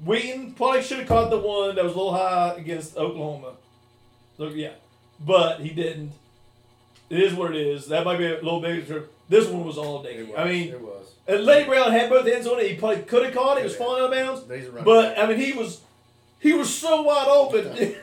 [0.04, 3.52] Wheaton probably should have caught the one that was a little high against Oklahoma.
[4.38, 4.72] So yeah,
[5.24, 6.12] but he didn't.
[7.14, 7.86] It is what it is.
[7.88, 9.04] That might be a little bigger.
[9.28, 10.22] This one was all day.
[10.22, 11.06] Was, I mean, it was.
[11.28, 12.70] and Leddie Brown had both ends on it.
[12.70, 13.60] He probably could have caught it.
[13.60, 14.40] He was falling out of bounds.
[14.42, 15.24] But he's a running But back.
[15.24, 15.80] I mean, he was
[16.40, 17.94] he was so wide open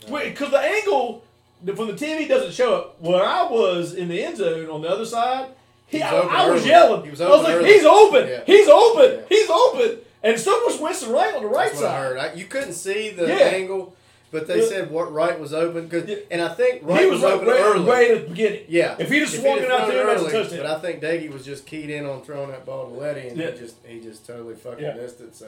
[0.00, 1.22] because the angle
[1.64, 2.86] from the TV doesn't show it.
[2.98, 5.48] Where I was in the end zone on the other side,
[5.86, 7.10] he, He was I, open I was yelling.
[7.10, 7.66] Was I was open like.
[7.70, 8.28] "He's open!
[8.28, 8.42] Yeah.
[8.46, 9.10] He's open!
[9.20, 9.24] Yeah.
[9.28, 11.98] He's open!" And so was Winston Wright on the right I side.
[12.02, 12.18] heard.
[12.18, 13.34] I, you couldn't see the Yeah.
[13.60, 13.94] angle,
[14.34, 17.30] But they said what Wright was open, cause, and I think Wright he was, was,
[17.34, 17.88] open right, early.
[17.88, 18.64] right at the beginning.
[18.68, 20.56] Yeah, If he'd have swung it out there, that's a early.
[20.56, 23.38] But I think Doege was just keyed in on throwing that ball to Leddie, and
[23.38, 23.52] Yeah.
[23.52, 24.94] he just he just totally fucking Yeah.
[24.94, 25.36] missed it.
[25.36, 25.46] So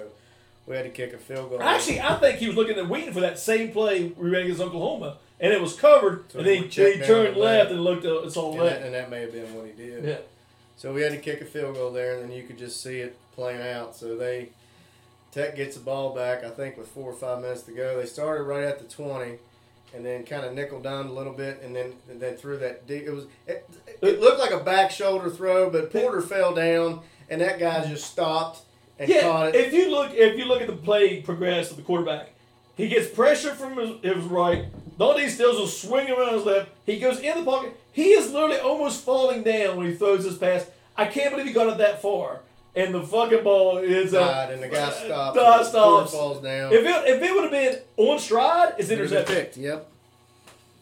[0.69, 1.61] we had to kick a field goal.
[1.61, 4.61] Actually, I think he was looking at waiting for that same play we ran against
[4.63, 7.83] Oklahoma, and it was covered, So and then he he, he turned the left and
[7.83, 8.07] looked.
[8.07, 8.85] Uh, it's all and, that, left.
[8.85, 10.05] and that may have been what he did.
[10.05, 10.19] Yeah.
[10.77, 13.01] So we had to kick a field goal there, and then you could just see
[13.01, 13.97] it playing out.
[13.97, 14.51] So they
[15.33, 16.45] Tech gets the ball back.
[16.45, 19.39] I think with four or five minutes to go, they started right at the twenty,
[19.95, 22.87] and then kind of nickel down a little bit, and then and then threw that.
[22.87, 23.69] Deep, it was it,
[24.01, 28.11] it looked like a back shoulder throw, but Porter fell down, and that guy just
[28.11, 28.61] stopped
[28.99, 29.55] and Yeah, caught it.
[29.57, 32.31] if you look, if you look at the play progress of the quarterback,
[32.77, 34.65] he gets pressure from his, his right.
[34.99, 36.71] Dante Stills will swing around his left.
[36.87, 37.79] He goes in the pocket.
[37.93, 40.67] He is literally almost falling down when he throws his pass.
[40.97, 42.41] I can't believe he got it that far.
[42.77, 45.37] And the fucking ball is uh, died, and the guy stops.
[45.39, 46.13] Guy and stops.
[46.13, 46.73] Falls down.
[46.73, 49.35] If it if it would have been on stride, it's intercepted.
[49.35, 49.57] picked.
[49.57, 49.89] Yep.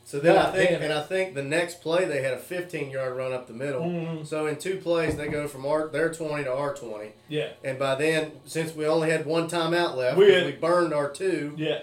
[0.06, 3.16] So then I think, and I think the next play they had a 15 yard
[3.16, 3.82] run up the middle.
[3.82, 4.26] Mhm.
[4.26, 7.78] So in two plays they go from our their 20 to our 20, Yeah, and
[7.78, 11.08] by then since we only had one timeout left, We 'cause had- we burned our
[11.10, 11.80] two, yeah,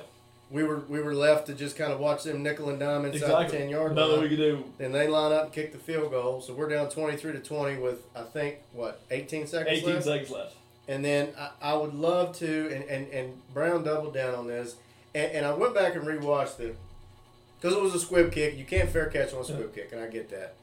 [0.52, 3.22] we were we were left to just kind of watch them nickel and dime inside
[3.22, 3.58] exactly.
[3.58, 4.30] the 10 yard Nothing we line.
[4.30, 4.64] could do.
[4.78, 7.78] Then they line up and kick the field goal, so we're down 23 to 20
[7.78, 10.04] with I think what 18 seconds 18 left.
[10.06, 10.56] seconds left.
[10.88, 14.76] And then I, I would love to, and, and, and Brown doubled down on this,
[15.16, 16.76] and, and I went back and rewatched it
[17.60, 18.58] because it was a squib kick.
[18.58, 20.56] You can't fair catch on a squib kick, and I get that.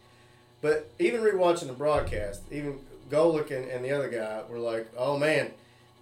[0.60, 5.16] But even rewatching the broadcast, even Golick and, and the other guy were like, "Oh
[5.16, 5.52] man,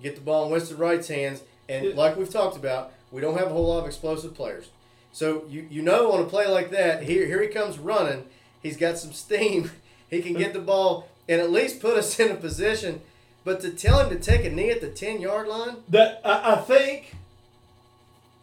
[0.03, 1.94] get the ball in Winston Wright's hands." And Yeah.
[1.94, 4.68] like we've talked about, we don't have a whole lot of explosive players.
[5.12, 8.24] So you you know on a play like that, here here he comes running.
[8.62, 9.70] He's got some steam.
[10.08, 13.00] He can get the ball and at least put us in a position.
[13.42, 16.52] But to tell him to take a knee at the ten yard line, That I,
[16.52, 17.16] I think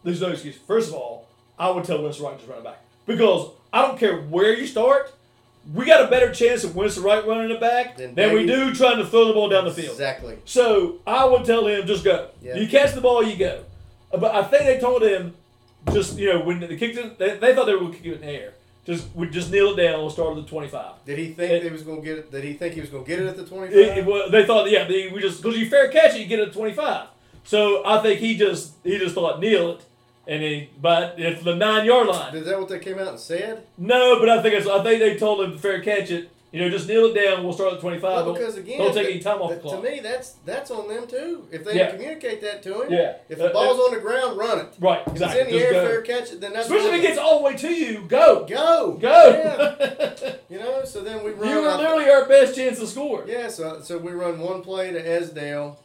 [0.03, 0.57] there's no excuse.
[0.57, 3.97] First of all, I would tell Winston Wright just run it back because I don't
[3.97, 5.13] care where you start.
[5.73, 8.97] We got a better chance of Winston Wright running it back than we do trying
[8.97, 9.91] to throw the ball down the field.
[9.91, 10.37] exactly.
[10.43, 12.27] So I would tell him just go.
[12.41, 13.63] You catch the ball, you go.
[14.19, 15.33] But I think they told him
[15.91, 18.07] just you know when they kicked it, they, they thought they were going to kick
[18.07, 18.53] it in the air.
[18.85, 19.99] Just would just kneel it down.
[20.01, 20.93] We'll start at the twenty-five.
[21.05, 22.31] Did he think It- he was going to get it?
[22.31, 23.75] Did he think he was going to get it at the twenty five?
[23.77, 24.05] It, it five?
[24.07, 26.49] was, they thought, yeah, they, we just because you fair catch it, you get it
[26.49, 27.07] at twenty five.
[27.45, 29.85] So I think he just he just thought kneel it,
[30.27, 32.35] and he but it's the nine yard line.
[32.35, 33.63] Is that what they came out and said?
[33.77, 36.29] No, but I think it's, I think they told him to fair catch it.
[36.53, 37.43] You know, just kneel it down.
[37.43, 38.25] We'll start at twenty five.
[38.27, 39.83] Well, because again, don't take that- any time off the that- clock.
[39.83, 41.47] To me, that's that's on them too.
[41.51, 41.89] If they Yeah.
[41.89, 43.15] communicate that to him, Yeah.
[43.27, 44.67] If the Uh, ball's on the ground, run it.
[44.79, 45.39] right, If exactly.
[45.41, 46.41] it's in the Just air, fair catch it.
[46.41, 49.29] Then that's Especially if it gets all the way to you, go, go, go.
[49.31, 50.33] Yeah.
[50.49, 51.49] You know, so then we run.
[51.49, 53.23] you were literally our best chance to score.
[53.27, 55.79] Yeah, so so we run one play to Esdale,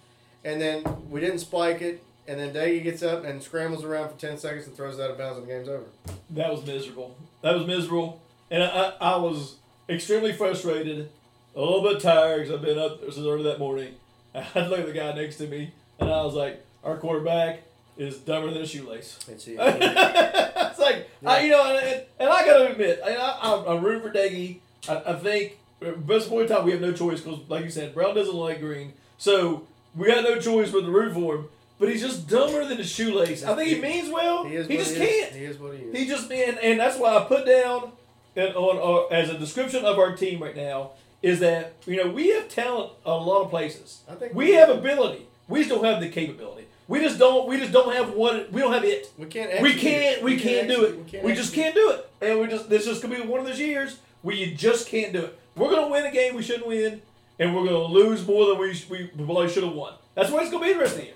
[0.44, 4.18] and then we didn't spike it, and then Doege gets up and scrambles around for
[4.20, 5.84] ten seconds and throws it out of bounds, and the game's over.
[6.28, 7.14] That was miserable.
[7.40, 8.66] That was miserable, and I,
[9.00, 9.54] I, I was
[9.88, 11.08] extremely frustrated,
[11.56, 13.94] a little bit tired because I've been up since early that morning.
[14.34, 17.62] I looked at the guy next to me, and I was like, "Our quarterback
[17.96, 22.72] is dumber than a shoelace." She, it's like I, you know, and, and I gotta
[22.72, 24.58] admit, I, I, I'm rooting for Doege.
[24.88, 27.70] I, I think at best point in time we have no choice because, like you
[27.70, 31.48] said, Brown doesn't like green, so we got no choice but to root for him.
[31.78, 33.44] But he's just dumber than a shoelace.
[33.44, 34.44] I think he means well.
[34.44, 34.66] he is.
[34.66, 35.32] He just he can't.
[35.32, 35.96] He is what he is.
[35.96, 37.92] He just and, and that's why I put down
[38.38, 42.10] and on uh, as a description of our team right now is that you know
[42.10, 44.02] we have talent a lot of places.
[44.08, 45.26] I think We have ability.
[45.48, 46.66] We just don't have the capability.
[46.86, 47.48] We just don't.
[47.48, 48.50] We just don't have what.
[48.52, 49.12] We don't have it.
[49.18, 49.62] We can't.
[49.62, 50.22] We can't.
[50.22, 51.22] We can't do it.
[51.22, 52.10] We just can't do it.
[52.22, 52.70] And we just.
[52.70, 55.38] This is gonna be one of those years where you just can't do it.
[55.56, 57.02] We're gonna win a game we shouldn't win,
[57.38, 59.94] and we're gonna lose more than we we probably should have won.
[60.14, 61.14] That's what it's gonna be the rest of the year.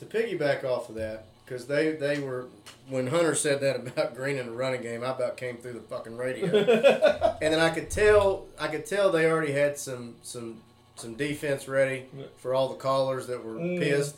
[0.00, 2.46] To piggyback off of that, because they they were
[2.88, 5.80] when Hunter said that about Green in the running game, I about came through the
[5.80, 6.46] fucking radio,
[7.42, 10.60] and then I could tell I could tell they already had some some
[10.96, 12.06] some defense ready
[12.38, 13.78] for all the callers that were Mm.
[13.78, 14.16] pissed,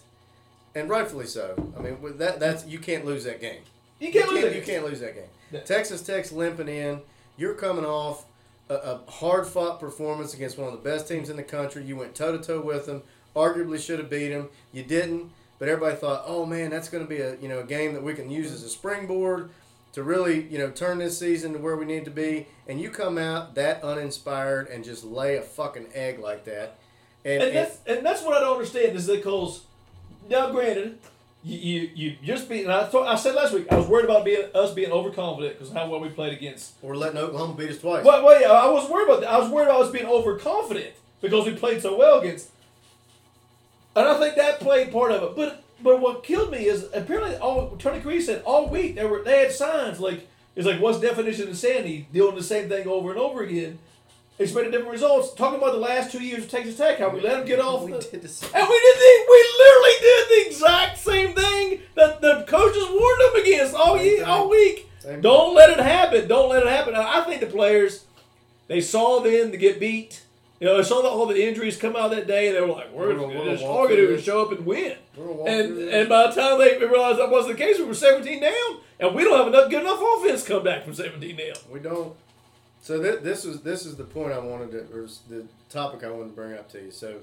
[0.74, 1.54] and rightfully so.
[1.78, 3.62] I mean with that that's you can't lose that game.
[4.00, 4.56] You can't lose you it.
[4.56, 5.28] You can't lose that game.
[5.50, 5.60] Yeah.
[5.60, 7.00] Texas Tech's limping in.
[7.36, 8.24] You're coming off
[8.68, 11.84] a, a hard fought performance against one of the best teams in the country.
[11.84, 13.02] You went toe to toe with them.
[13.36, 14.48] Arguably should have beat them.
[14.72, 15.30] You didn't.
[15.64, 18.02] But everybody thought, oh man, that's going to be a you know a game that
[18.02, 19.48] we can use as a springboard
[19.94, 22.48] to really you know turn this season to where we need to be.
[22.68, 26.76] And you come out that uninspired and just lay a fucking egg like that.
[27.24, 29.62] And, and that's and that's what I don't understand is because
[30.28, 30.98] now granted
[31.42, 34.04] you you, you just be and I thought I said last week I was worried
[34.04, 37.70] about being us being overconfident because how well we played against we're letting Oklahoma beat
[37.70, 38.04] us twice.
[38.04, 40.92] well, well yeah I was worried about that I was worried about us being overconfident
[41.22, 42.50] because we played so well against
[43.96, 47.36] and I think that played part of it but but what killed me is apparently
[47.36, 50.26] all Tony Creed said all week they were they had signs like
[50.56, 52.06] it's like what's definition of insanity?
[52.12, 53.78] Doing the same thing over and over again,
[54.38, 55.34] expecting different results.
[55.34, 57.82] Talking about the last two years of Texas Tech, how we let them get off
[57.82, 58.50] We the, did the same.
[58.54, 63.20] and we did the, we literally did the exact same thing that the coaches warned
[63.20, 64.88] them against all Same year, all week.
[65.00, 66.28] Same Don't let it happen.
[66.28, 66.94] Don't let it happen.
[66.94, 68.04] I I think the players,
[68.68, 70.22] they saw then to get beat.
[70.64, 72.68] You know, they saw that all the injuries come out that day, and they were
[72.68, 75.48] like, "We're, We're just all gonna do is show up and win." We're gonna walk
[75.50, 78.78] And and by the time they realized that wasn't the case, we were 17 down,
[78.98, 81.48] and we don't have enough good enough offense to come back from 17 down.
[81.70, 82.14] We don't.
[82.80, 86.08] So th- this is this is the point I wanted to, or the topic I
[86.10, 86.90] wanted to bring up to you.
[86.90, 87.16] So,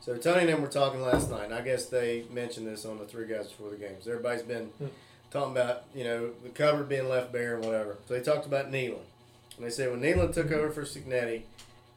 [0.00, 2.96] so Tony and them were talking last night, and I guess they mentioned this on
[2.98, 4.08] the three guys before the games.
[4.08, 4.86] Everybody's been Hmm.
[5.30, 7.98] talking about you know the cover being left bare and whatever.
[8.06, 9.04] So they talked about Nehlen,
[9.58, 11.42] and they said when Nehlen took over for Cignetti,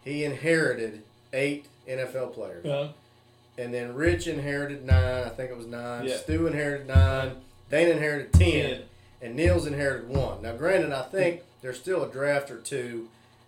[0.03, 2.89] he inherited eight NFL players, Uh,
[3.57, 5.23] and then Rich inherited nine.
[5.25, 6.05] I think it was nine.
[6.05, 6.17] Yeah.
[6.17, 7.37] Stu inherited nine.
[7.69, 8.83] Dana inherited ten and-
[9.21, 10.41] and Neal's inherited one.
[10.41, 13.07] Now, granted, I think there's still a draft or two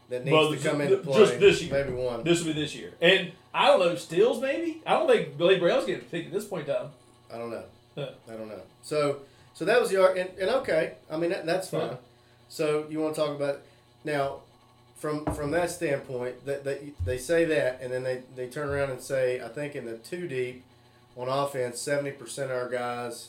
[0.09, 1.17] that needs Well, to come into play.
[1.19, 1.71] just this year.
[1.73, 2.23] maybe one.
[2.23, 4.81] this will be this year, and I don't know Stills maybe.
[4.85, 6.91] I don't think Leddie Brown's getting picked at this point in time.
[7.33, 7.63] I don't know.
[7.97, 8.61] I don't know.
[8.83, 9.21] So,
[9.55, 10.93] so that was the art, and, and okay.
[11.09, 11.97] I mean, that, that's fine.
[12.49, 13.61] So you want to talk about
[14.03, 14.41] now,
[15.03, 18.89] from from that standpoint, that they, they say that, and then they they turn around
[18.89, 20.63] and say, I think in the two deep
[21.17, 23.27] on offense, seventy percent of our guys.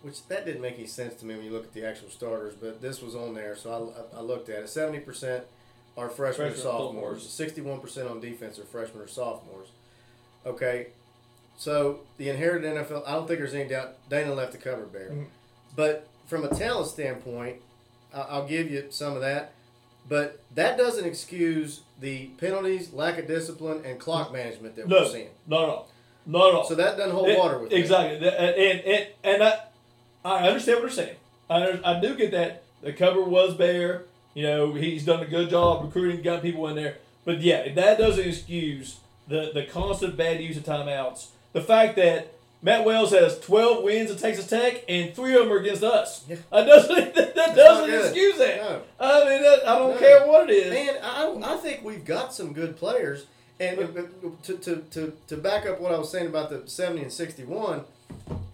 [0.00, 2.54] Which that didn't make any sense to me when you look at the actual starters,
[2.54, 4.68] but this was on there, so I, I looked at it.
[4.70, 5.44] Seventy percent
[5.96, 6.94] are freshmen or Freshmen, sophomores.
[7.22, 7.28] sophomores.
[7.30, 9.68] Sixty-one percent on defense are freshmen or sophomores.
[10.46, 10.86] Okay,
[11.58, 15.10] so the inherited NFL, I don't think there's any doubt Dana left the cover bare.
[15.10, 15.26] Mhm.
[15.76, 17.56] But from a talent standpoint,
[18.12, 19.52] I- I'll give you some of that.
[20.08, 25.08] But that doesn't excuse the penalties, lack of discipline, and clock management that No, we're
[25.08, 25.28] seeing.
[25.46, 25.84] No, no,
[26.26, 26.62] no, no.
[26.64, 27.78] So that doesn't hold It- water with me.
[27.78, 28.18] exactly.
[28.18, 29.60] That- And and and I,
[30.24, 31.16] I understand what they're saying.
[31.48, 34.04] I I do get that the cover was bare.
[34.34, 36.96] You know, he's done a good job recruiting, got people in there.
[37.24, 41.28] But yeah, that doesn't excuse the the constant bad use of timeouts.
[41.52, 42.32] The fact that
[42.64, 46.24] Matt Wells has 12 wins at Texas Tech and three of them are against us.
[46.26, 46.36] Yeah.
[46.50, 48.56] That doesn't that, not doesn't excuse that.
[48.56, 48.82] No.
[48.98, 49.98] I mean, that, I don't No.
[49.98, 50.88] care what it is.
[50.88, 53.26] And I, I think we've got some good players.
[53.60, 53.78] And
[54.44, 57.82] to, to, to, to back up what I was saying about the 70 and 61,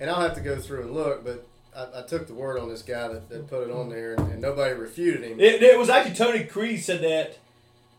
[0.01, 2.68] and I'll have to go through and look, but I, I took the word on
[2.68, 3.90] this guy that, that put it on mm-hmm.
[3.90, 5.38] there, and, and nobody refuted him.
[5.38, 7.38] It, it was actually Tony Creed said that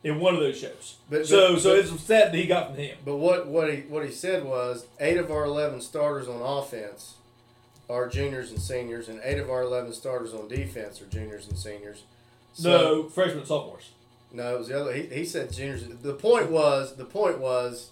[0.04, 0.96] in one of those shows.
[1.10, 2.98] But- so but- so it's a stat that he got from him.
[3.06, 7.16] But what, what he what he said was eight of our eleven starters on offense
[7.90, 11.58] are juniors and seniors, and eight of our eleven starters on defense are juniors and
[11.58, 12.04] seniors.
[12.64, 13.92] no, freshmen and sophomores.
[14.32, 14.94] no, it was the other.
[14.94, 15.84] He, he said juniors.
[16.02, 17.90] The point was the point was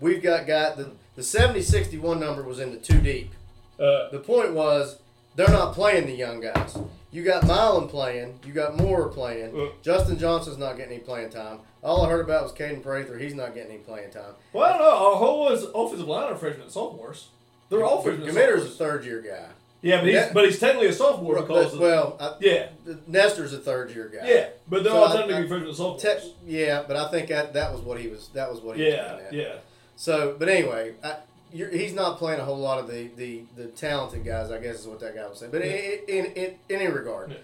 [0.00, 3.32] we've got got the the 70-61 number was in the two deep.
[3.80, 4.98] Uh, The point was
[5.34, 6.76] they're not playing the young guys.
[7.16, 8.38] You got Milum playing.
[8.44, 9.58] You got Moore playing.
[9.58, 9.68] Uh.
[9.80, 11.60] Justin Johnson's not getting any playing time.
[11.82, 13.16] All I heard about was Kaden Prather.
[13.16, 14.34] He's not getting any playing time.
[14.52, 14.90] well, I don't know.
[14.90, 17.28] Our whole is offensive line are freshmen and sophomores.
[17.70, 18.28] They're all freshmen.
[18.28, 19.46] and Gmiter's a third year guy.
[19.80, 22.68] Yeah, but he's That- but he's technically a sophomore because of, well, I, yeah,
[23.06, 24.28] Nester's a third year guy.
[24.28, 24.48] yeah.
[24.68, 26.02] But they're So all technically I- freshmen and sophomores.
[26.22, 28.28] Te- yeah, but I think that that was what he was.
[28.34, 29.54] That was what he was yeah, getting yeah.
[29.96, 31.14] So, but anyway, I,
[31.52, 34.50] he's not playing a whole lot of the, the, the talented guys.
[34.50, 35.52] I guess is what that guy was saying.
[35.52, 37.36] But in, in, in, in any regard, Yeah.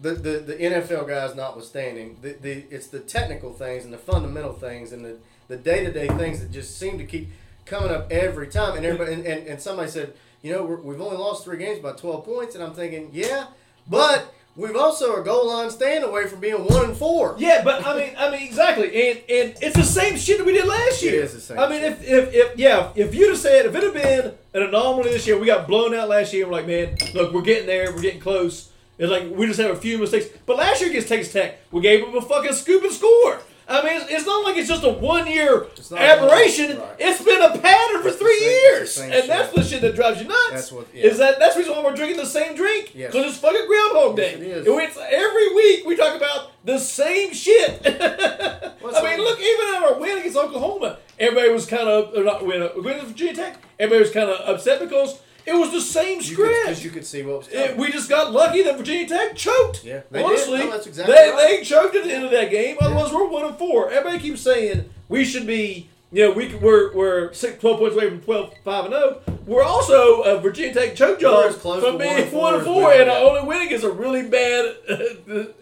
[0.00, 4.52] the, the the NFL guys notwithstanding, the, the it's the technical things and the fundamental
[4.52, 5.16] things and the
[5.48, 7.28] the day to day things that just seem to keep
[7.64, 8.76] coming up every time.
[8.76, 11.78] And everybody and, and, and somebody said, you know, we're, we've only lost three games
[11.80, 13.46] by twelve points, and I'm thinking, yeah,
[13.88, 17.36] but we've also a goal line stand away from being one and four.
[17.38, 20.52] Yeah, but I mean, I mean, exactly, and and it's the same shit that we
[20.52, 21.22] did last year.
[21.22, 21.92] is the same I mean, shit.
[21.92, 25.26] if, if if yeah, if you'd have said if it had been an anomaly this
[25.26, 26.46] year, we got blown out last year.
[26.46, 28.70] We're like, man, look, we're getting there, we're getting close.
[28.98, 30.26] It's like we just have a few mistakes.
[30.46, 33.40] But last year against Texas Tech, we gave them a fucking scoop and score.
[33.68, 36.78] I mean, it's, it's not like it's just a one year aberration.
[36.78, 36.94] right.
[37.00, 40.20] It's been a pattern for It's three same- years, and that's the shit that drives
[40.22, 40.50] you nuts.
[40.52, 41.06] That's what- yeah.
[41.06, 42.92] Is that that's the reason why we're drinking the same drink?
[42.94, 43.10] Yes.
[43.12, 44.32] Because it's fucking Groundhog Day.
[44.32, 44.66] Yes, it is.
[44.68, 47.80] It's every week we talk about the same shit.
[47.86, 52.46] I mean, look, even at our win against Oklahoma, everybody was kind of uh, not
[52.46, 53.58] win, uh, win Virginia Tech.
[53.80, 56.36] Everybody was kind of upset because it was the same script.
[56.54, 56.84] could, 'cause script.
[56.84, 57.64] you could see what was coming.
[57.70, 59.84] It- we just got lucky that Virginia Tech choked.
[59.84, 61.58] Yeah, they honestly, No, that's exactly they, right.
[61.58, 62.76] they choked at the end of that game.
[62.80, 63.90] Otherwise, we're one and four.
[63.90, 65.88] Everybody keeps saying we should be.
[66.12, 69.20] You know, we, we're we're six, 12 points away from 12, 5 and zero.
[69.44, 73.00] We're also a Virginia Tech choke job from being one and four and four, we
[73.00, 73.16] and are.
[73.18, 74.94] our only winning is a really bad uh,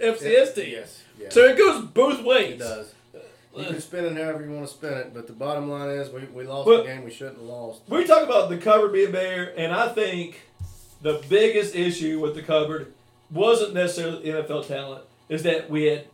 [0.03, 0.71] FCS team.
[0.73, 1.01] Yes.
[1.19, 1.29] Yeah.
[1.31, 2.53] So it goes both ways.
[2.53, 2.93] it does.
[3.57, 6.11] You can spin it however you want to spin it, but the bottom line is
[6.11, 7.83] we, we lost Well- the game we shouldn't have lost.
[7.89, 10.41] We talk about the cupboard being bare, and I think
[11.03, 12.93] the biggest issue with the cupboard
[13.31, 15.03] wasn't necessarily NFL talent.
[15.29, 16.05] Is that we had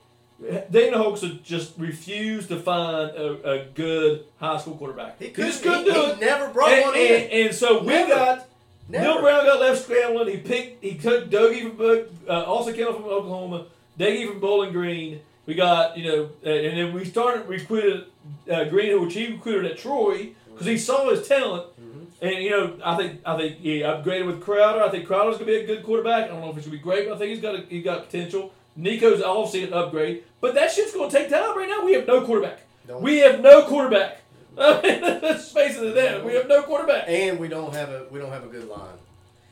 [0.70, 5.18] Dana Hoax just refused to find a, a good high school quarterback.
[5.18, 6.20] He, just couldn't- couldn't he, do he it.
[6.20, 7.46] never brought and, one and, in.
[7.46, 8.46] and so we got
[8.88, 9.04] Never.
[9.04, 10.28] Neal Brown got left scrambling.
[10.28, 10.82] He picked.
[10.82, 13.66] He took Doege from uh, also Kendall from Oklahoma,
[13.98, 15.20] Doege from Bowling Green.
[15.50, 18.04] We got you know, and then we started we recruited
[18.48, 21.66] uh, Greene, which he recruited at Troy because he saw his talent.
[21.80, 22.06] Mhm.
[22.22, 24.80] And you know, I think I think he upgraded with Crowder.
[24.80, 26.26] I think Crowder's gonna be a good quarterback.
[26.26, 27.82] I don't know if he's gonna be great, but I think he's got a, he's
[27.82, 28.52] got potential.
[28.76, 31.58] Nicco's obviously an upgrade, but that shit's gonna take time.
[31.58, 32.60] Right now, we have no quarterback.
[32.86, 34.18] Don't- We have no quarterback.
[34.56, 37.06] I mean, let's face it, that we have no quarterback.
[37.08, 38.98] and we don't have a we don't have a good line.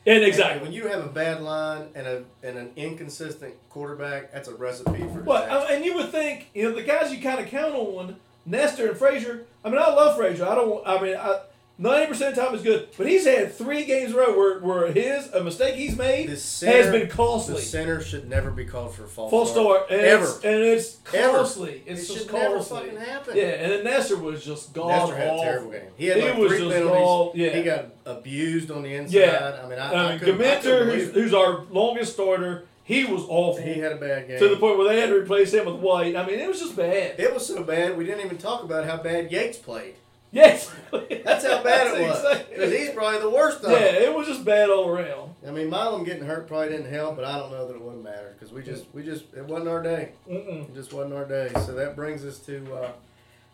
[0.05, 0.53] And exactly.
[0.53, 4.55] And when you have a bad line and a and an inconsistent quarterback, that's a
[4.55, 5.21] recipe for.
[5.21, 8.89] Well, and you would think you know the guys you kind of count on, Nester
[8.89, 9.45] and Frazier.
[9.63, 10.47] I mean, I love Frazier.
[10.47, 10.87] I don't.
[10.87, 11.41] I mean, I
[11.79, 12.89] 90% of the time is good.
[12.97, 16.37] But he's had three games in a row where, where his, a mistake he's made,
[16.37, 17.55] center, has been costly.
[17.55, 19.85] The center should never be called for a false, false start.
[19.85, 19.91] start.
[19.91, 20.25] And Ever.
[20.25, 21.69] It's, and it's costly.
[21.69, 21.79] Ever.
[21.85, 22.49] It's it just should costly.
[22.49, 23.37] never fucking happen.
[23.37, 24.89] Yeah, and then Nester was just gone.
[24.89, 25.81] Nester had a terrible game.
[25.95, 27.01] He had like was three penalties.
[27.01, 27.49] All, yeah.
[27.49, 29.17] He got abused on the inside.
[29.17, 29.61] Yeah.
[29.63, 33.63] I mean, I, I, mean, I who's, who's our longest starter, he was awful.
[33.63, 34.39] He had a bad game.
[34.39, 36.15] To the point where they had to replace him with White.
[36.15, 37.19] I mean, it was just bad.
[37.19, 39.95] It was so bad, we didn't even talk about how bad Yates played.
[40.31, 42.17] Yes, That's how bad it was.
[42.23, 45.31] exactly- Because he's probably the worst of Yeah, it was just bad all around.
[45.47, 48.03] I mean, Milum getting hurt probably didn't help, but I don't know that it wouldn't
[48.03, 50.11] matter because we just, we just, it wasn't our day.
[50.29, 50.69] Mm-mm.
[50.69, 51.49] It just wasn't our day.
[51.65, 52.91] So that brings us to, uh,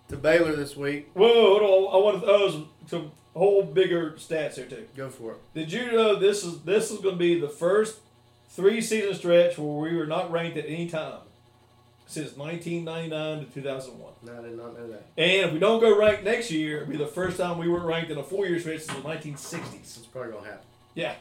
[0.09, 1.09] to Baylor this week.
[1.13, 2.01] Whoa, hold on.
[2.01, 4.85] I want to throw some, some whole bigger stats here too.
[4.97, 5.37] Go for it.
[5.53, 7.99] Did you know this is this is going to be the first
[8.49, 11.19] three season stretch where we were not ranked at any time
[12.07, 14.13] since 1999 to 2001.
[14.23, 15.03] No, I did not know that.
[15.17, 17.85] And if we don't go ranked next year, it'll be the first time we weren't
[17.85, 19.81] ranked in a four year stretch since the 1960s.
[19.81, 20.65] It's probably gonna happen.
[20.93, 21.15] Yeah,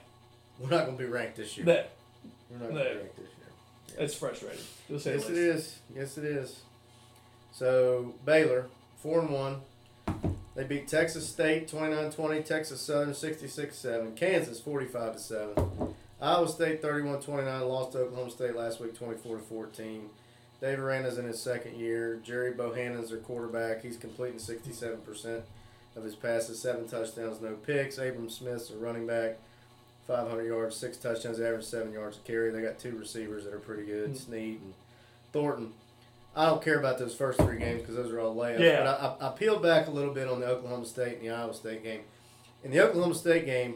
[0.58, 1.66] We're not gonna be ranked this year.
[1.66, 1.90] that
[2.50, 2.90] We're not gonna No.
[2.90, 4.04] be ranked this year.
[4.04, 4.58] it's frustrating.
[4.88, 5.74] To Yes, it least.
[5.94, 6.60] Yes, it is.
[7.52, 8.66] So Baylor,
[8.98, 9.60] four and one.
[10.54, 15.94] They beat Texas State 29-20, Texas Southern 66-7, Kansas 45 7.
[16.20, 20.10] Iowa State 31-29 lost to Oklahoma State last week 24 to 14.
[20.64, 22.18] Dave Aranda's in his second year.
[22.24, 23.82] Gerry Bohanon's their quarterback.
[23.82, 25.42] He's completing 67%
[25.94, 27.98] of his passes, seven touchdowns, no picks.
[27.98, 29.36] Abram Smith's a running back,
[30.06, 32.50] 500 yards, six touchdowns, average seven yards a carry.
[32.50, 34.16] They got two receivers that are pretty good, Mm.
[34.16, 34.72] Sneed and
[35.34, 35.74] Thornton.
[36.34, 38.58] I don't care about those first three games because those are all layups.
[38.60, 38.84] Yeah.
[38.84, 41.30] But I, I, I peeled back a little bit on the Oklahoma State and the
[41.30, 42.00] Iowa State game.
[42.64, 43.74] In the Oklahoma State game,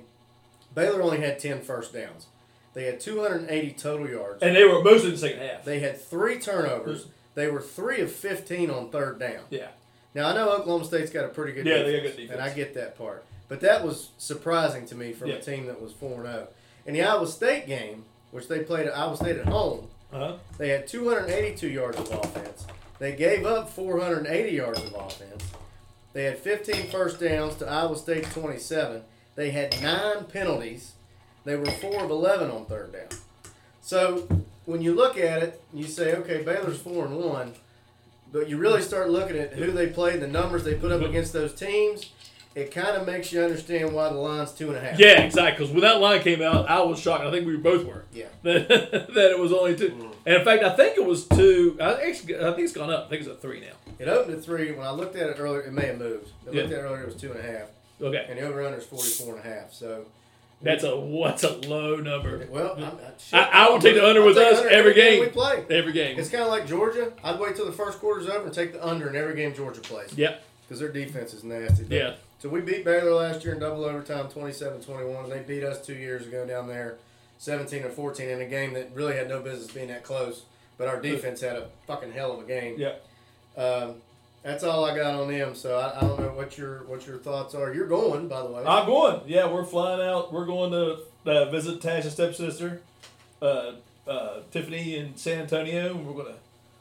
[0.75, 2.29] Baylor only had 10 first downs.
[2.75, 4.43] They had 280 total yards.
[4.43, 5.65] And they were mostly in the second half.
[5.65, 7.07] They had three turnovers.
[7.35, 9.41] They were three of 15 on third down.
[9.51, 9.69] yeah.
[10.15, 12.31] Now I know Oklahoma State's got a pretty good Yeah, defense, they got good defense.
[12.33, 13.25] and I get that part.
[13.49, 15.37] But that was surprising to me from Yeah.
[15.37, 16.49] a team that was four and zero.
[16.87, 20.37] In the Iowa State game, which they played at Iowa State at home, Uh-huh.
[20.57, 22.67] they had 282 yards of offense.
[22.99, 25.45] They gave up 480 yards of offense.
[26.15, 29.05] They had 15 first downs to Iowa State's 27.
[29.37, 30.93] They had nine penalties.
[31.49, 33.09] They were four of 11 on third down.
[33.81, 34.29] So
[34.67, 37.55] when you look at it, you say, okay, Baylor's four and one,
[38.31, 41.33] but you really start looking at who they played, the numbers they put up against
[41.33, 42.11] those teams.
[42.55, 44.99] It kind of makes you understand why the line's two and a half.
[44.99, 45.65] Yeah, exactly.
[45.65, 47.25] Because when that line came out, I was shocked.
[47.25, 48.05] I think we both were.
[48.13, 48.27] Yeah.
[48.43, 48.69] That,
[49.15, 49.91] that it was only two.
[49.91, 50.13] Mm.
[50.27, 51.77] And in fact, I think it was two.
[51.81, 53.07] I, actually, I think it's gone up.
[53.07, 53.73] I think it's at three now.
[53.99, 54.73] It opened at three.
[54.73, 56.29] When I looked at it earlier, it may have moved.
[56.43, 56.63] I looked Yeah.
[56.65, 57.69] at it earlier, it was two and a half.
[58.03, 58.27] Okay.
[58.29, 59.73] And the over under is 44 and a half.
[59.73, 60.05] So,
[60.61, 62.47] That's a what's a low number.
[62.51, 65.21] well, I'm, I, shit, I- I will take the under with us under every game.
[65.21, 65.65] we play.
[65.71, 66.19] Every game.
[66.19, 67.13] It's kind of like Georgia.
[67.23, 69.81] I'd wait till the first quarter's over and take the under in every game Georgia
[69.81, 70.43] plays Yep.
[70.63, 71.85] because their defense is nasty.
[71.85, 72.15] But- Yeah.
[72.41, 75.95] So we beat Baylor last year in double overtime, 27-21, and they beat us two
[75.95, 76.99] years ago down there,
[77.39, 80.43] 17 or 14, in a game that really had no business being that close.
[80.77, 82.77] But our defense had a fucking hell of a game.
[82.79, 82.93] Yeah.
[83.57, 83.97] Um,
[84.43, 85.55] that's all I got on them.
[85.55, 87.73] So I, I don't know what your what your thoughts are.
[87.73, 88.65] You're going, by the way.
[88.65, 89.21] I'm going.
[89.27, 90.33] Yeah, we're flying out.
[90.33, 92.81] We're going to uh, visit Tasha's stepsister,
[93.43, 93.73] uh,
[94.07, 95.95] uh, Tiffany in San Antonio.
[95.95, 96.39] We're going to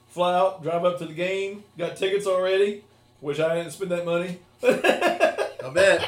[0.09, 1.63] fly out, drive up to the game.
[1.77, 2.83] Got tickets already,
[3.21, 4.39] which I didn't spend that money.
[4.63, 6.07] I bet.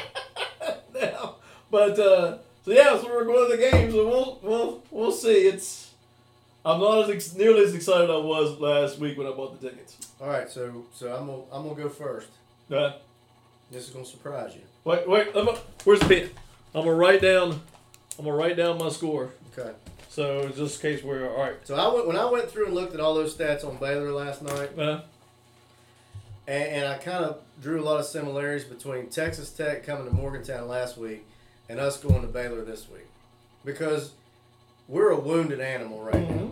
[0.94, 1.36] now.
[1.70, 3.90] But uh, so yeah, so we're going to the game.
[3.90, 5.46] So we'll we'll we'll see.
[5.46, 5.89] It's
[6.64, 9.70] I'm not as ex- nearly as excited I was last week when I bought the
[9.70, 9.96] tickets.
[10.20, 12.28] All right, so so I'm gonna I'm gonna go first.
[12.70, 12.92] Uh,
[13.70, 14.62] This is gonna surprise you.
[14.84, 15.28] wait, wait.
[15.34, 16.30] I'm gonna- where's the pen?
[16.74, 17.60] I'm gonna write down.
[18.18, 19.30] I'm gonna write down my score.
[19.56, 19.70] Okay.
[20.08, 21.54] So just in case we're all right.
[21.64, 24.12] So I went when I went through and looked at all those stats on Baylor
[24.12, 24.76] last night.
[24.78, 25.00] Uh,
[26.46, 30.10] and, and I kind of drew a lot of similarities between Texas Tech coming to
[30.14, 31.24] Morgantown last week
[31.68, 33.06] and us going to Baylor this week,
[33.64, 34.12] because
[34.90, 36.34] we're a wounded animal right now.
[36.36, 36.50] Mhm.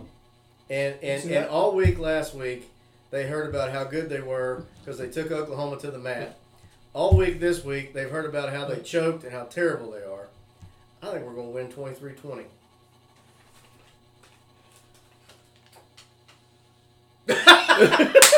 [0.71, 2.69] And and, and all week last week,
[3.11, 6.37] they heard about how good they were because they took Oklahoma to the mat.
[6.93, 10.27] All week this week, they've heard about how they choked and how terrible they are.
[11.03, 12.43] I think we're going to win 23 20.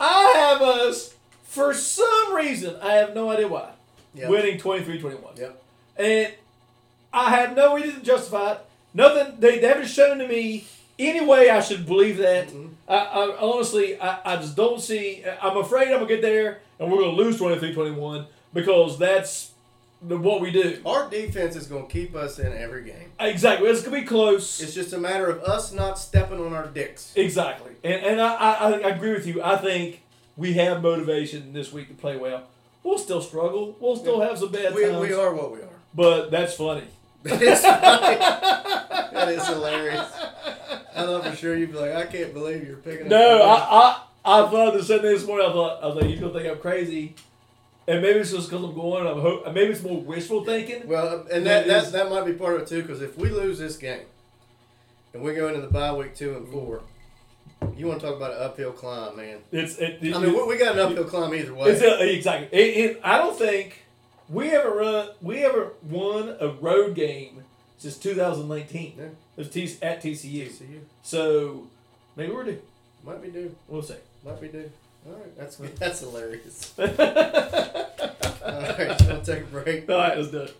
[0.00, 3.70] I have us, for some reason, I have no idea why,
[4.14, 4.30] Yep.
[4.30, 5.36] winning 23 21.
[5.36, 5.62] Yep.
[5.96, 6.32] And
[7.26, 8.60] I have no reason to justify it.
[8.94, 10.64] Nothing, they, they haven't shown to me
[10.98, 12.48] any way I should believe that.
[12.48, 12.70] Mhm.
[12.88, 15.24] I, I honestly, I, I just don't see.
[15.42, 18.98] I'm afraid I'm going to get there and we're going to lose 23 21 because
[18.98, 19.52] that's
[20.00, 20.80] the, what we do.
[20.86, 23.10] Our defense is going to keep us in every game.
[23.20, 23.68] Exactly.
[23.68, 24.60] It's going to be close.
[24.62, 27.12] It's just a matter of us not stepping on our dicks.
[27.16, 29.42] Exactly, and and I, I, I agree with you.
[29.42, 30.02] I think
[30.36, 32.44] we have motivation this week to play well.
[32.84, 33.76] We'll still struggle.
[33.80, 35.00] We'll still have some bad We, times.
[35.00, 35.68] we are what we are.
[35.94, 36.84] but that's funny.
[37.22, 38.16] That is funny.
[39.12, 40.12] that is hilarious.
[40.94, 43.08] I thought for sure you'd be like, I can't believe you're picking.
[43.08, 45.48] No, I I, I thought the same thing this morning.
[45.48, 47.14] I thought I was like, you gonna think I'm crazy,
[47.86, 49.06] and maybe it's just because I'm going.
[49.06, 50.86] I'm hope, maybe it's more wishful thinking.
[50.86, 53.58] Well, and That that, that, might be part of it too, because if we lose
[53.58, 54.06] this game
[55.14, 56.82] and we go into the bye week two and four,
[57.76, 59.38] you want to talk about an uphill climb, man.
[59.52, 59.98] It's it.
[60.02, 61.70] it I mean, we, we got an uphill climb either way.
[61.70, 62.58] It's a, exactly.
[62.58, 63.84] It, it, I don't think
[64.28, 65.08] we haven't run.
[65.20, 67.44] We haven't won a road game
[67.78, 68.94] since 2019.
[68.96, 69.04] Yeah.
[69.04, 70.48] It was T, at TCU.
[70.48, 70.80] TCU.
[71.02, 71.66] So
[72.16, 72.62] maybe we're due.
[73.04, 73.54] Might be due.
[73.68, 73.94] We'll see.
[74.24, 74.70] Might be due.
[75.06, 75.76] All right, that's good.
[75.78, 76.74] That's hilarious.
[76.78, 76.92] All All
[78.62, 79.88] right, we'll take a break.
[79.88, 80.56] right, let's do it.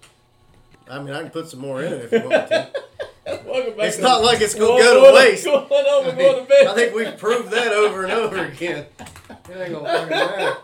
[0.89, 2.69] I mean, I can put some more in it if you want to.
[3.27, 3.87] Welcome back.
[3.89, 5.45] It's to- not like it's going to go to waste.
[5.45, 6.67] Going on, I, we're going to bed.
[6.67, 8.87] I think we've proved that over and over again.
[9.51, 10.57] It ain't gonna fucking matter.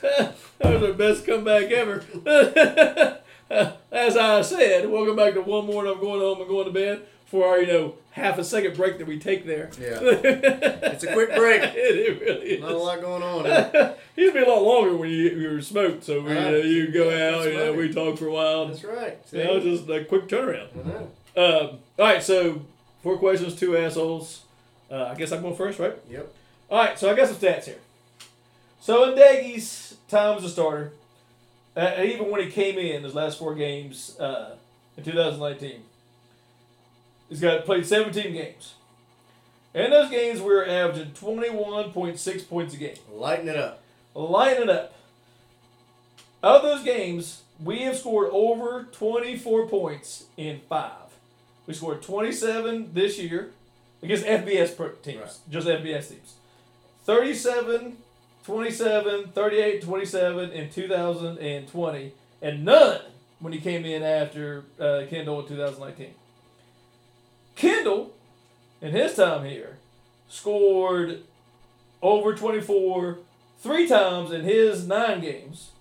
[0.00, 2.04] That was our best comeback ever.
[3.50, 5.84] As I said, welcome back to one more.
[5.84, 8.76] and I'm going home and going to bed for our, you know, half a second
[8.76, 9.70] break that we take there.
[9.80, 9.98] Yeah.
[10.02, 11.62] it's a quick break.
[11.62, 12.60] it, it really is.
[12.60, 13.44] Not a lot going on.
[13.44, 13.94] Here.
[14.16, 16.04] Used to be a lot longer when you you were smoked.
[16.04, 18.66] So we, you, know, you go out, you know, we talk for a while.
[18.66, 19.18] That's right.
[19.30, 20.74] You know, just a quick turnaround.
[20.74, 21.10] Know.
[21.36, 22.62] Um, all right, so
[23.02, 24.42] four questions, two assholes.
[24.90, 25.94] Uh, I guess I'm going first, right?
[26.10, 26.34] Yep.
[26.70, 27.78] All right, so I got some stats here.
[28.80, 30.92] So in Doege's time as a starter,
[31.76, 34.56] uh, even when he came in his last four games uh,
[34.96, 35.82] in 2019,
[37.28, 38.74] he's got played 17 games.
[39.74, 42.96] In those games, we were averaging 21.6 points a game.
[43.12, 43.82] Lighten it up.
[44.14, 44.94] Lighten it up.
[46.42, 50.92] Of those games, we have scored over 24 points in five.
[51.66, 53.50] We scored 27 this year
[54.02, 55.38] against FBS teams, Right.
[55.50, 56.34] just FBS teams.
[57.04, 57.98] 37,
[58.48, 63.00] 27, 38, 27 in 2020, and none
[63.40, 66.14] when he came in after uh, Kendall in 2019.
[67.56, 68.14] Kendall,
[68.80, 69.76] in his time here,
[70.30, 71.24] scored
[72.00, 73.18] over 24
[73.60, 75.72] three times in his nine games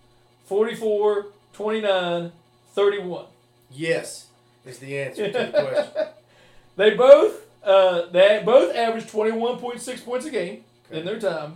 [0.47, 2.33] 44, 29,
[2.73, 3.25] 31.
[3.71, 4.27] Yes,
[4.65, 6.07] is the answer to the question.
[6.75, 10.99] They both uh, they both averaged 21.6 points a game Okay.
[10.99, 11.55] in their time.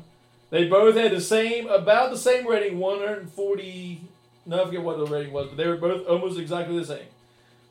[0.51, 4.01] They both had the same, about the same rating, 140.
[4.45, 7.05] No, I forget what the rating was, but they were both almost exactly the same.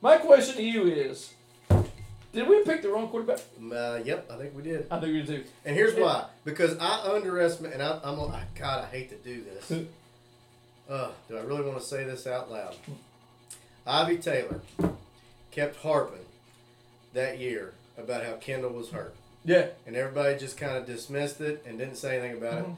[0.01, 1.33] My question to you is
[2.33, 3.41] Did we pick the wrong quarterback?
[3.73, 4.87] Uh, yep, I think we did.
[4.91, 5.45] I think we did too.
[5.65, 9.17] And here's why: because I underestimate, and I, I'm, a- I- God, I hate to
[9.17, 9.87] do this.
[10.89, 12.75] Uh, do I really want to say this out loud?
[13.87, 14.61] Ivy Taylor
[15.53, 16.25] kept harping
[17.13, 19.15] that year about how Kendall was hurt,
[19.45, 19.67] Yeah.
[19.87, 22.71] and everybody just kind of dismissed it and didn't say anything about Mhm.
[22.73, 22.77] it.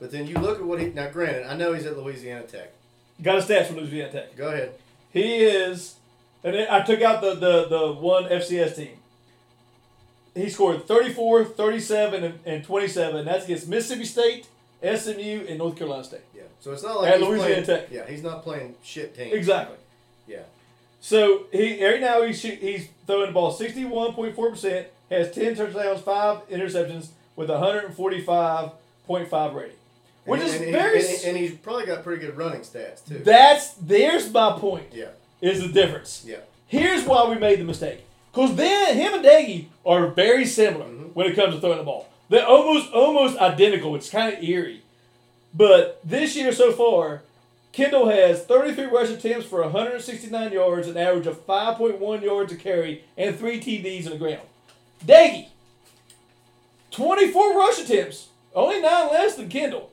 [0.00, 1.08] But then you look at what he now.
[1.10, 2.72] Granted, I know he's at Louisiana Tech.
[3.22, 4.36] Got a stats from Louisiana Tech.
[4.36, 4.72] Go ahead.
[5.12, 5.94] He is,
[6.42, 8.98] and I took out the, the, the one FCS team.
[10.34, 13.24] He scored 34, 37, and, and 27.
[13.24, 14.46] That's against Mississippi State,
[14.82, 16.22] SMU, and North Carolina State.
[16.34, 16.42] Yeah.
[16.60, 17.88] So it's not like At he's Louisiana playing, Tech.
[17.92, 19.32] Yeah, he's not playing shit teams.
[19.34, 19.76] Exactly.
[20.26, 20.40] Yeah.
[21.00, 26.48] So he right now he's he's throwing the ball 61.4 percent, has 10 touchdowns, five
[26.48, 29.76] interceptions with 145.5 rating,
[30.24, 31.00] which and, is and, very.
[31.00, 33.18] And, and, he's probably got pretty good running stats too.
[33.18, 34.86] that's there's my point.
[34.92, 35.08] yeah.
[35.40, 36.24] Is the difference.
[36.26, 36.36] Yeah.
[36.68, 38.04] Here's why we made the mistake.
[38.32, 41.12] Because then him and Doege are very similar Mhm.
[41.14, 42.06] when it comes to throwing the ball.
[42.28, 43.94] They're almost almost identical.
[43.96, 44.82] It's kind of eerie.
[45.52, 47.22] But this year so far,
[47.72, 53.04] Kendall has 33 rush attempts for 169 yards, an average of 5.1 yards a carry,
[53.18, 54.46] and three TDs on the ground.
[55.06, 55.46] Doege,
[56.90, 59.90] 24 rush attempts, only nine less than Kendall.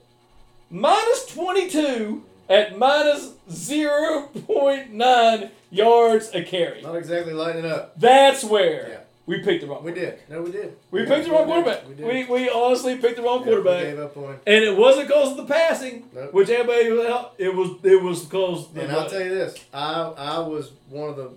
[0.70, 6.82] Minus 22 at minus 0.9 yards a carry.
[6.82, 7.97] Not exactly lighting up.
[7.99, 8.97] That's where Yeah.
[9.26, 9.84] we picked the wrong.
[9.84, 10.20] We did.
[10.30, 10.76] No, we did.
[10.91, 11.88] We Yeah, picked the wrong we quarterback.
[11.88, 12.05] We did.
[12.05, 13.84] We, we honestly picked the wrong Yeah, we quarterback.
[13.84, 14.39] gave up on.
[14.45, 16.34] And it wasn't because of the passing, Nope.
[16.34, 17.34] which everybody was out.
[17.39, 21.10] It was it was because the And I'll tell you this, I I was one
[21.10, 21.32] of the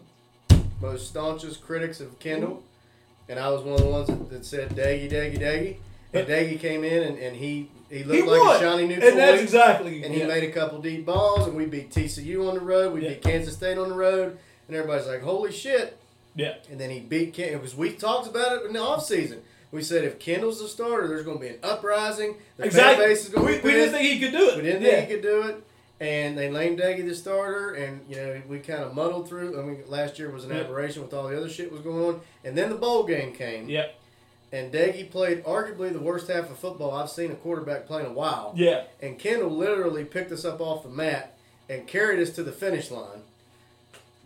[0.81, 2.63] most staunchest critics of Kendall,
[3.29, 5.77] and I was one of the ones that, that said Doege, Doege, Doege.
[6.15, 8.95] And Doege came in and, and he he looked he like won, a shiny new
[8.95, 10.03] and that's exactly.
[10.03, 10.27] and he yeah.
[10.27, 12.93] made a couple deep balls, and we beat TCU on the road.
[12.95, 13.11] We Yeah.
[13.11, 15.99] beat Kansas State on the road, and everybody's like, "Holy shit!"
[16.35, 16.55] yeah.
[16.71, 17.39] And then he beat.
[17.39, 19.39] It was we talked about it in the offseason.
[19.71, 22.37] We said if Kendall's the starter, there's going to be an uprising.
[22.59, 22.97] The Exactly.
[23.05, 24.57] fan base is going we, to be we didn't think he could do it.
[24.57, 24.91] We didn't yeah.
[24.91, 25.65] think he could do it,
[26.03, 29.59] and they named Doege the starter, and you know we kind of muddled through.
[29.59, 30.63] I mean, last year was an Yeah.
[30.63, 33.69] aberration with all the other shit was going on, and then the bowl game came,
[33.69, 33.87] Yeah.
[34.51, 38.07] and Doege played arguably the worst half of football I've seen a quarterback play in
[38.07, 38.83] a while, Yeah.
[39.01, 41.35] and Kendall literally picked us up off the mat
[41.69, 43.23] and carried us to the finish line.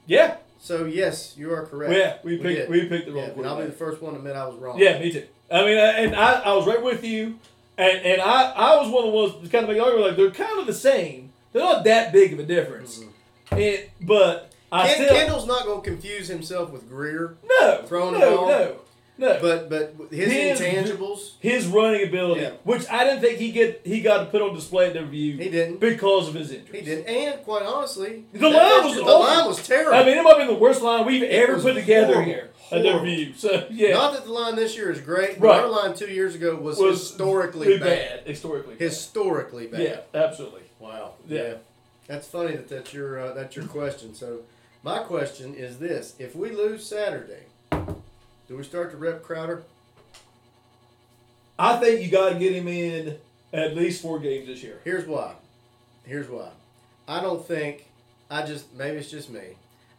[0.06, 0.36] Yeah.
[0.60, 1.92] So yes, you are correct.
[1.92, 2.16] Yeah.
[2.24, 2.68] We picked did.
[2.70, 4.56] we picked the wrong Yeah, and I'll be the first one to admit I was
[4.56, 4.78] wrong.
[4.78, 5.24] Yeah, me too.
[5.50, 7.38] I mean, and I, I was right with you,
[7.76, 10.30] and and I, I was one of the ones that kind of argument like they're
[10.46, 11.25] kind of the same.
[11.56, 13.02] They're not that big of a difference,
[13.50, 18.18] and but I Ken, still Kendall's not going to confuse himself with Greer, no throwing
[18.20, 18.48] no ball.
[18.48, 18.76] no
[19.18, 19.38] no.
[19.40, 22.50] but but his, His- intangibles, his running ability, Yeah.
[22.64, 25.38] which I didn't think he get he got to put on display at the review
[25.38, 25.80] he didn't.
[25.80, 26.80] because of his injury.
[26.80, 29.20] He did, and quite honestly, The that line was the awful.
[29.20, 29.94] line was terrible.
[29.94, 32.24] I mean, it might have been the worst line we've ever put together horrible.
[32.30, 33.06] here at the Horrible.
[33.06, 33.32] review.
[33.36, 35.60] So yeah, Not that the line this year is great, but Right.
[35.60, 37.80] our line two years ago was, was historically bad.
[38.18, 38.26] bad.
[38.26, 38.80] Historically, bad.
[38.82, 39.80] Historically bad.
[39.80, 40.62] yeah, absolutely.
[40.78, 41.14] Wow.
[41.26, 41.42] Yeah.
[41.42, 41.54] Yeah.
[42.06, 44.14] That's funny that that's your uh, that's your question.
[44.14, 44.40] So,
[44.82, 49.64] my question is this: If we lose Saturday, do we start to rep Crowder?
[51.58, 53.16] I think you got to get him in
[53.52, 54.80] at least four games this year.
[54.84, 55.32] Here's why.
[56.04, 56.50] Here's why.
[57.08, 57.86] I don't think.
[58.30, 59.40] I just maybe it's just me.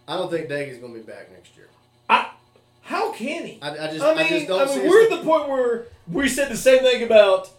[0.08, 1.68] I don't think Doege's going to be back next year.
[2.10, 2.30] I,
[2.82, 3.60] how can he?
[3.62, 5.50] I, I just I I, mean, just don't I mean, us- we're at the point
[5.50, 7.50] where we said the same thing about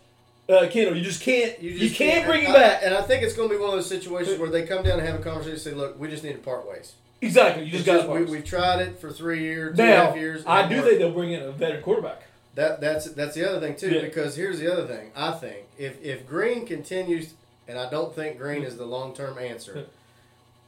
[0.49, 0.97] uh, Kendall.
[0.97, 1.61] You just can't.
[1.61, 2.81] You, just can't, bring him I- back.
[2.83, 4.99] and I think it's going to be one of those situations where they come down
[4.99, 7.65] and have a conversation and say, "Look, we just need to part ways." exactly.
[7.65, 10.45] You just got we, we've tried it for three years, two and a half years.
[10.47, 12.23] I do think they'll bring in a veteran quarterback.
[12.55, 13.91] That that's that's the other thing too.
[13.91, 14.01] Yeah.
[14.03, 15.11] Because here's the other thing.
[15.15, 17.35] I think if if Greene continues,
[17.67, 19.87] and I don't think Greene is the long term answer,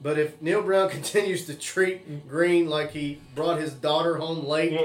[0.01, 4.79] but if Neal Brown continues to treat Greene like he brought his daughter home late,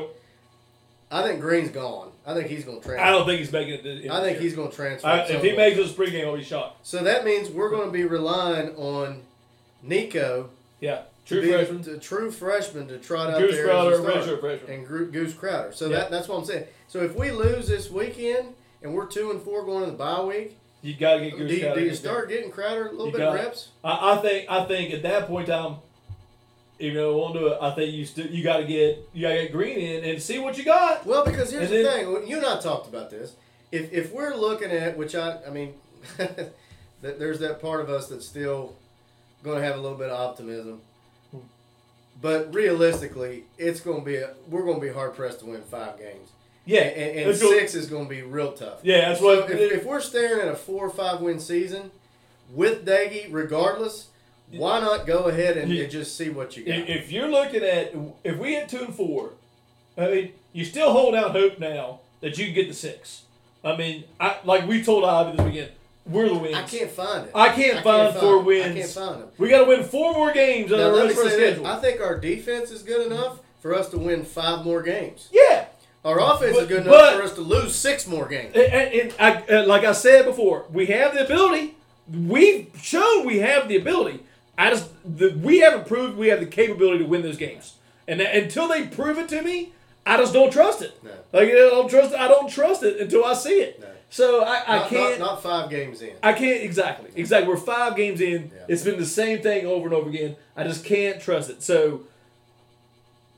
[1.12, 2.12] I think Greene's gone.
[2.28, 3.06] I think he's going to transfer.
[3.06, 3.84] I don't think he's making it.
[3.84, 5.08] this- I, think this he's going to transfer.
[5.08, 6.86] I, if he makes this pregame, I'll be shocked.
[6.86, 9.22] so that means we're going to be relying on
[9.86, 10.48] Nicco,
[10.80, 11.82] Yeah, to true be freshman.
[11.84, 14.72] the true freshman to trot out Goose there Crowder, as a freshman.
[14.72, 15.72] and Goose Crowder.
[15.74, 15.98] So Yeah.
[16.00, 16.66] that that's what I'm saying.
[16.88, 18.50] So if we lose this weekend
[18.82, 21.38] and we're two and four going to the bye week, You got to get do
[21.48, 21.80] Goose you, Crowder.
[21.80, 23.70] do you start getting Crowder a little You bit of reps?
[23.84, 25.76] I, I think I think at that point in time,
[26.80, 27.58] you know, won't do it.
[27.62, 30.22] I think you still you got to get you got to get Greene in and
[30.22, 31.06] see what you got.
[31.06, 32.28] Well, because here's And the then- thing.
[32.28, 33.34] You and I talked about this.
[33.72, 35.74] If if we're looking at which I I mean,
[36.18, 36.54] that
[37.02, 38.76] there's that part of us that's still
[39.44, 40.82] going to have a little bit of optimism.
[42.22, 45.62] But realistically, it's going to be a, we're going to be hard pressed to win
[45.64, 46.30] five games.
[46.66, 48.80] Yeah, and, and six is going to be real tough.
[48.84, 49.52] Yeah, that's So what.
[49.52, 51.92] if, if we're staring at a four or five win season
[52.54, 54.08] with Doege, regardless,
[54.58, 55.84] why not go ahead and, Yeah.
[55.84, 56.76] and just see what you got?
[56.90, 57.94] if, you're looking at
[58.24, 59.32] if we hit two and four,
[59.98, 63.24] I mean, you still hold out hope now that you can get the six.
[63.64, 65.72] I mean, I, like we told Ivy this weekend,
[66.06, 66.56] we're the wins.
[66.56, 67.32] I can't find it.
[67.34, 68.44] I can't find four it.
[68.44, 68.66] wins.
[68.66, 69.30] I can't find them.
[69.40, 71.34] We got to win four more games on Now, the rest of our this.
[71.34, 71.68] schedule.
[71.68, 75.30] I think our defense is good enough for us to win five more games.
[75.32, 75.66] yeah,
[76.04, 78.54] Our offense is good enough but- for us to lose six more games.
[78.56, 81.74] And, and, and I, uh, like I said before, we have the ability.
[82.14, 84.20] We've shown we have the ability.
[84.58, 87.76] I just the, we haven't proved we have the capability to win those games.
[88.08, 89.74] And that, until they prove it to me,
[90.06, 90.98] I just don't trust it.
[91.04, 91.12] No.
[91.34, 92.14] Like I don't trust.
[92.14, 93.80] I don't trust it until I see it.
[93.80, 93.88] No.
[94.10, 95.20] So I, I Not, can't.
[95.20, 96.14] not, not five games in.
[96.22, 97.10] I can't exactly.
[97.16, 97.52] Exactly.
[97.52, 98.52] We're five games in.
[98.54, 98.66] Yeah.
[98.68, 100.36] It's been the same thing over and over again.
[100.56, 101.64] I just can't trust it.
[101.64, 102.02] So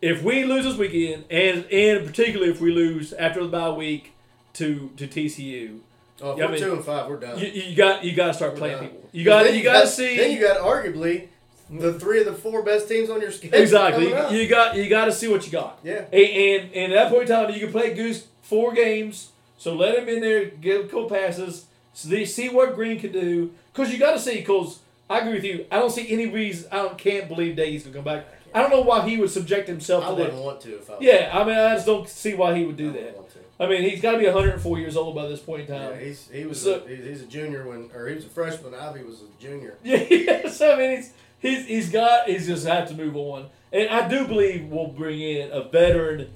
[0.01, 4.13] if we lose this weekend, and and particularly if we lose after the bye week
[4.53, 5.79] to to TCU,
[6.21, 7.37] Oh, if I we're mean, two and five, we're done.
[7.39, 8.87] you, you got you got to start We're playing done.
[8.89, 9.09] people.
[9.11, 11.27] You got you got to see Then you got arguably
[11.69, 13.59] the three of the four best teams on your schedule.
[13.59, 14.09] exactly.
[14.09, 15.79] You, you got you got to see what you got.
[15.83, 16.05] Yeah.
[16.11, 19.29] And, and and at that point in time, you can play Goose four games.
[19.59, 23.11] So let him in there, give a couple passes, so they see what Greene can
[23.11, 23.51] do.
[23.73, 24.35] Because you got to see.
[24.37, 25.65] Because I agree with you.
[25.71, 26.69] I don't see any reason.
[26.71, 28.25] I don't, can't believe Doege's gonna come back.
[28.53, 30.41] I don't know why he would subject himself I to wouldn't that.
[30.41, 32.77] want to if I Yeah, I mean, I just don't see why he would I
[32.77, 33.26] do wouldn't that.
[33.59, 35.91] I mean, he's got to be 104 years old by this point in time.
[35.93, 38.73] Yeah, he's he was So- a, he's, a junior when or he was a freshman.
[38.75, 39.77] Ivy was a junior.
[39.83, 43.89] Yeah, so I mean, he's he's he's got he's just had to move on, and
[43.89, 46.29] I do believe we'll bring in a veteran,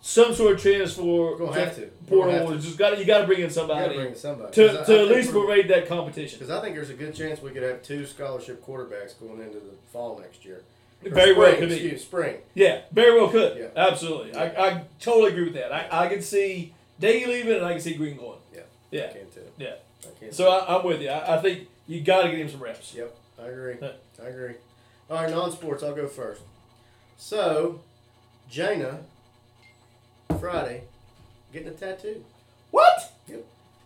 [0.00, 1.90] some sort of transfer Gonna have to.
[2.08, 2.58] We're have portal.
[2.58, 2.64] to.
[2.66, 5.68] Just got you got to bring in somebody bring somebody to, to at least parade
[5.68, 6.38] that competition.
[6.38, 9.58] Because I think there's a good chance we could have two scholarship quarterbacks going into
[9.58, 10.62] the fall next year.
[11.04, 11.96] Very well could be.
[11.98, 12.36] spring.
[12.54, 13.58] Yeah, very well could.
[13.58, 13.66] Yeah.
[13.76, 14.34] Absolutely.
[14.34, 15.72] I, I totally agree with that.
[15.72, 18.38] I, I can see Day leaving and I can see Greene going.
[18.54, 18.60] Yeah.
[18.90, 19.06] Yeah.
[19.10, 19.40] I can too.
[19.58, 19.74] Yeah.
[20.04, 20.32] I can.
[20.32, 21.08] So I, I'm with you.
[21.08, 22.94] I, I think you got to get him some reps.
[22.94, 23.76] Yep, I agree.
[23.80, 23.92] Yeah.
[24.22, 24.54] I agree.
[25.10, 25.82] All right, non-sports.
[25.82, 26.42] I'll go first.
[27.18, 27.80] So,
[28.48, 29.00] Jaina,
[30.40, 30.84] Friday,
[31.52, 32.24] getting a tattoo.
[32.70, 33.11] What?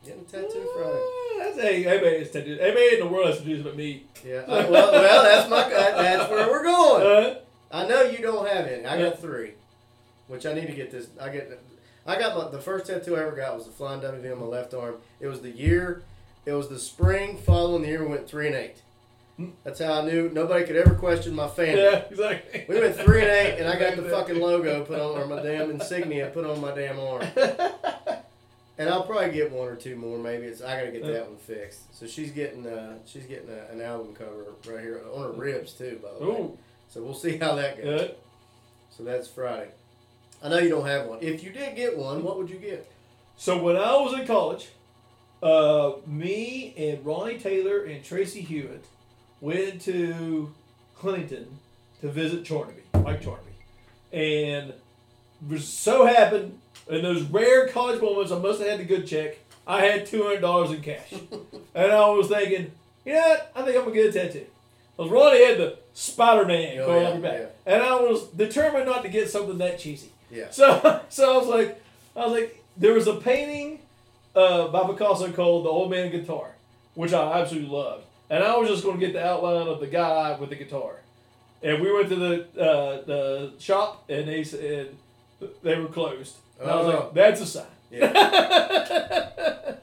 [0.07, 1.03] Getting a tattoo Friday.
[1.03, 2.59] Uh, That's hey, everybody has tattoos.
[2.61, 4.05] Everybody in the world has tattoos but me.
[4.25, 4.37] Yeah.
[4.47, 5.69] uh, well, well, that's my.
[5.69, 7.07] That's where we're going.
[7.07, 7.39] Uh,
[7.73, 8.87] I know you don't have any.
[8.87, 9.53] I got three,
[10.29, 11.09] which I need to get this.
[11.21, 11.61] I get.
[12.07, 14.47] I got my the first tattoo I ever got was the flying WV on my
[14.47, 14.97] left arm.
[15.19, 16.03] It was the year.
[16.45, 18.77] It was the spring following the year we went three and eight.
[19.37, 19.49] Hmm.
[19.65, 21.77] That's how I knew nobody could ever question my fandom.
[21.77, 22.65] yeah, exactly.
[22.69, 25.43] We went three and eight, and I got the fucking logo put on, or my
[25.43, 27.27] damn insignia put on my damn arm.
[28.79, 30.19] And I'll probably get one or two more.
[30.19, 31.95] Maybe it's I gotta get that one fixed.
[31.99, 35.73] So she's getting uh she's getting a, an album cover right here on her ribs
[35.73, 36.51] too, by the way.
[36.89, 38.01] So we'll see how that goes.
[38.01, 38.15] good.
[38.91, 39.71] So that's Friday.
[40.43, 41.19] I know you don't have one.
[41.23, 42.91] If you did get one, what would you get?
[43.39, 44.69] So when I was in college,
[45.43, 48.85] uh, me and Ronnie Taylor and Tracy Hewitt
[49.41, 50.53] went to
[50.97, 51.59] Huntington
[52.01, 53.53] to visit Charnaby, Mike Charnaby,
[54.13, 54.73] and
[55.49, 56.59] was so happened
[56.89, 58.33] in those rare college moments.
[58.33, 59.39] I must have had the good check.
[59.67, 61.13] I had two hundred dollars in cash,
[61.75, 62.71] and I was thinking,
[63.05, 63.53] you know what?
[63.55, 64.47] I think I'm gonna get a tattoo.
[64.97, 68.29] Because Ronnie had the Spider Man Oh, going yeah, on your back, and I was
[68.29, 70.11] determined not to get something that cheesy.
[70.31, 70.51] Yeah.
[70.51, 71.83] So, so I was like,
[72.15, 73.81] I was like, there was a painting
[74.35, 76.51] uh, by Picasso called "The Old Man Guitar,"
[76.95, 79.87] which I absolutely loved, and I was just going to get the outline of the
[79.89, 80.97] guy with the guitar.
[81.63, 84.95] And we went to the uh, the shop, and they said
[85.63, 86.37] they were closed.
[86.61, 86.91] And I was Oh.
[86.99, 87.65] like, that's a sign.
[87.91, 88.03] Yeah.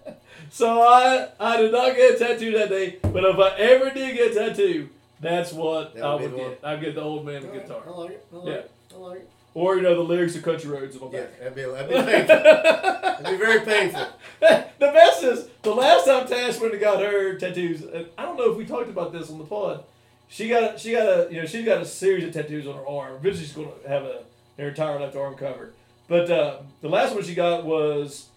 [0.52, 4.16] so I I did not get a tattoo that day, but if I ever did
[4.16, 6.64] get a tattoo, that's what That I would be would get.
[6.64, 8.26] I'd get the old man All right, guitar, I like it.
[8.32, 8.54] I like Yeah.
[8.54, 8.72] it.
[8.94, 9.30] I like it.
[9.54, 11.40] or you know the lyrics of Country Roads in my Yeah, back.
[11.40, 12.36] that'd be that'd be painful.
[12.44, 14.06] that'd be very painful.
[14.42, 17.84] the best is the last time Tash went and got her tattoos.
[17.84, 19.84] And I don't know if we talked about this on the pod.
[20.28, 22.76] She got a, she got a you know she's got a series of tattoos on
[22.76, 23.16] her arm.
[23.16, 24.24] Eventually she's going to have a
[24.58, 25.74] her entire left arm covered.
[26.14, 28.28] But uh, the last one she got was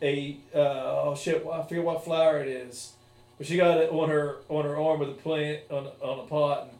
[0.00, 2.94] a uh, oh shit I forget what flower it is.
[3.36, 6.22] But she got it on her on her arm with a plant on on a
[6.22, 6.70] pot.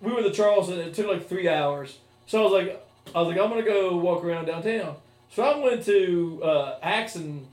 [0.00, 0.80] And we were the Charleston.
[0.80, 1.98] It took like three hours.
[2.26, 4.96] So I was like I was like I'm gonna go walk around downtown.
[5.30, 7.46] So I went to uh, Axon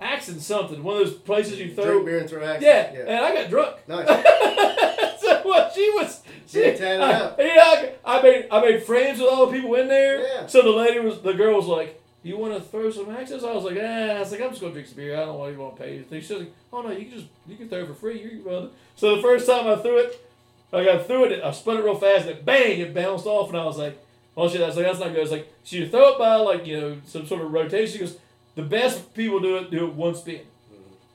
[0.00, 1.84] Axon something one of those places you throw.
[1.84, 2.62] Drink beer and throw action.
[2.64, 3.00] Yeah, yeah.
[3.00, 3.76] and I got drunk.
[3.88, 4.06] Nice.
[5.20, 7.36] so what she was, she, Yeah, tatted I, up.
[7.38, 10.20] yeah, I, I made I made friends with all the people in there.
[10.26, 10.46] Yeah.
[10.46, 13.52] So the lady was the girl was like, "You want to throw some axes?" I
[13.52, 13.84] was like, "Ah,"
[14.16, 15.16] I was like, "I'm just gonna drink some beer.
[15.16, 17.10] I don't want to want to pay you." She was like, "Oh no, you can
[17.18, 18.20] just you can throw it for free.
[18.22, 20.26] You're welcome." So the first time I threw it,
[20.72, 21.42] I got threw it.
[21.44, 23.98] I spun it real fast and it bang, it bounced off, and I was like,
[24.36, 26.66] "Oh shit!" Was like, "That's not good." It's like, so you throw it by like
[26.66, 27.92] you know some sort of rotation.
[27.92, 28.16] She goes,
[28.60, 30.40] "The best people do it do it one spin."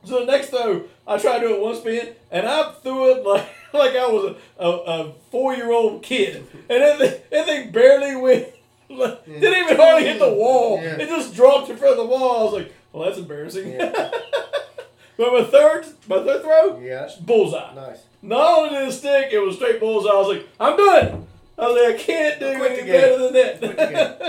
[0.03, 3.23] So the next throw, I tried to do it one spin, and I threw it
[3.25, 7.45] like like I was a, a, a four year old kid, and that thing, that
[7.45, 8.47] thing barely went.
[8.89, 10.79] like, Didn't even hardly hit the wall.
[10.81, 10.97] Yeah.
[10.97, 12.39] It just dropped in front of the wall.
[12.39, 13.91] I was like, "Well, that's embarrassing." Yeah.
[15.17, 17.09] but my third, my third throw, Yeah.
[17.21, 17.73] bullseye.
[17.73, 17.99] Nice.
[18.21, 20.09] Not only did it stick, it was straight bullseye.
[20.09, 21.27] I was like, "I'm done."
[21.57, 24.25] I was like, "I can't do Quit any better than that."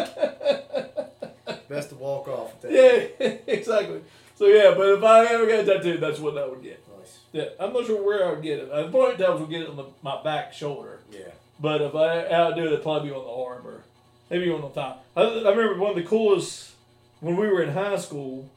[1.68, 2.62] Best to walk off.
[2.62, 3.12] With that.
[3.20, 4.00] yeah, exactly.
[4.34, 6.82] So yeah, but if I ever got a tattoo, that's what I would get.
[6.98, 7.20] Nice.
[7.32, 8.70] Yeah, I'm not sure where I would get it.
[8.70, 11.00] At point times would get it on the, my back shoulder.
[11.10, 11.30] Yeah.
[11.58, 13.82] But if I outdo it, it'd probably be on the arm or
[14.30, 15.04] maybe on the top.
[15.16, 16.72] I, I remember one of the coolest
[17.20, 18.50] when we were in high school.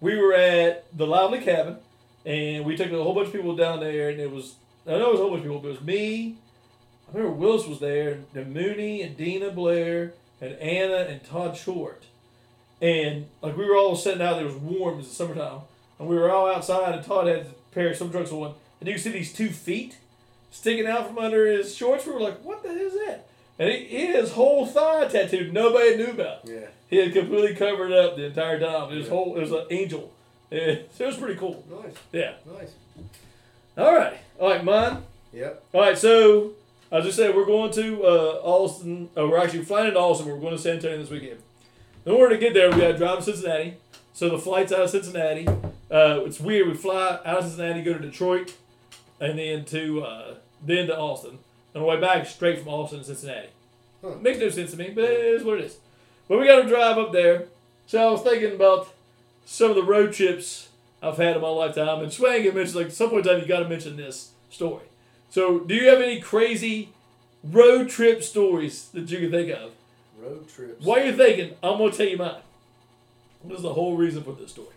[0.00, 1.76] We were at the Lively Cabin,
[2.26, 4.56] and we took a whole bunch of people down there, and it was
[4.86, 6.36] I know it was a whole bunch of people, but it was me.
[7.08, 12.02] I remember Willis was there, and Mooney and Dina Blair and Anna and Todd Short,
[12.82, 14.42] and like we were all sitting out there.
[14.44, 14.94] It was warm.
[14.94, 15.60] It was the summertime,
[15.98, 18.88] and we were all outside, and Todd had a pair of some trunks on, and
[18.88, 19.96] you could see these two feet
[20.50, 22.04] sticking out from under his shorts.
[22.04, 23.26] We were like, "What the hell is that?"
[23.58, 25.52] And he, he had his whole thigh tattooed.
[25.52, 26.40] Nobody knew about.
[26.44, 26.66] Yeah.
[26.90, 28.90] He had completely covered up the entire time.
[28.90, 29.12] His Yeah.
[29.14, 30.12] whole it was an angel.
[30.50, 31.64] Yeah, so it was pretty cool.
[31.70, 31.94] Nice.
[32.12, 32.32] Yeah.
[32.58, 32.72] Nice.
[33.78, 34.18] All right.
[34.40, 34.98] All right, mine.
[35.32, 35.62] Yep.
[35.72, 35.96] All right.
[35.96, 36.52] So
[36.90, 39.08] as I said we're going to uh, Austin.
[39.16, 40.26] Oh, we're actually flying into Austin.
[40.28, 41.38] We're going to San Antonio this weekend.
[42.04, 43.76] In order to get there, we got to drive to Cincinnati.
[44.12, 45.46] So the flight's out of Cincinnati.
[45.90, 46.68] Uh, it's weird.
[46.68, 48.54] We fly out of Cincinnati, go to Detroit,
[49.20, 50.34] and then to uh,
[50.64, 51.38] then to Austin.
[51.74, 53.48] On the way back, straight from Austin to Cincinnati.
[54.02, 54.16] Huh.
[54.20, 55.76] Makes no sense to me, but it is what it is.
[56.28, 57.46] But we got to drive up there.
[57.86, 58.92] So I was thinking about
[59.44, 60.68] some of the road trips
[61.02, 63.42] I've had in my lifetime, and Swang had mentioned like at some point in time
[63.42, 64.84] you got to mention this story.
[65.30, 66.90] So, do you have any crazy
[67.42, 69.72] road trip stories that you can think of?
[70.22, 70.84] Road trips.
[70.84, 72.42] While you're thinking, I'm gonna tell you mine.
[73.44, 74.68] This is the whole reason for this story.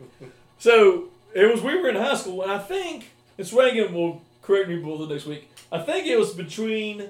[0.58, 4.70] so it was we were in high school, and I think it's Reagan will correct
[4.70, 5.52] me the next week.
[5.72, 7.10] I think it was between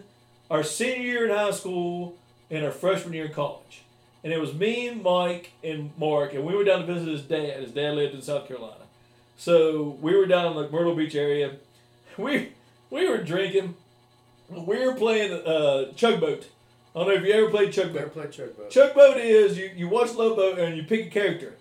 [0.51, 2.17] our senior year in high school
[2.51, 3.83] and our freshman year in college,
[4.23, 7.21] and it was me and Mike and Mark, and we were down to visit his
[7.21, 7.61] dad.
[7.61, 8.83] His dad lived in South Carolina,
[9.37, 11.55] so we were down in the Myrtle Beach area.
[12.17, 12.53] We
[12.89, 13.75] we were drinking.
[14.49, 16.47] We were playing uh, chug boat.
[16.95, 17.95] I don't know if you ever played Chuck boat.
[17.95, 18.69] Never played chug boat.
[18.69, 21.55] Chuck Boat is you, you watch Love Boat and you pick a character.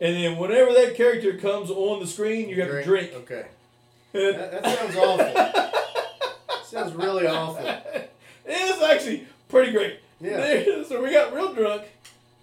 [0.00, 3.12] And then whenever that character comes on the screen, you have to drink.
[3.14, 3.46] Okay.
[4.12, 6.64] That, that sounds awful.
[6.66, 7.64] sounds really awful.
[7.66, 8.10] it
[8.44, 10.00] is actually pretty great.
[10.20, 10.84] Yeah.
[10.86, 11.84] so we got real drunk.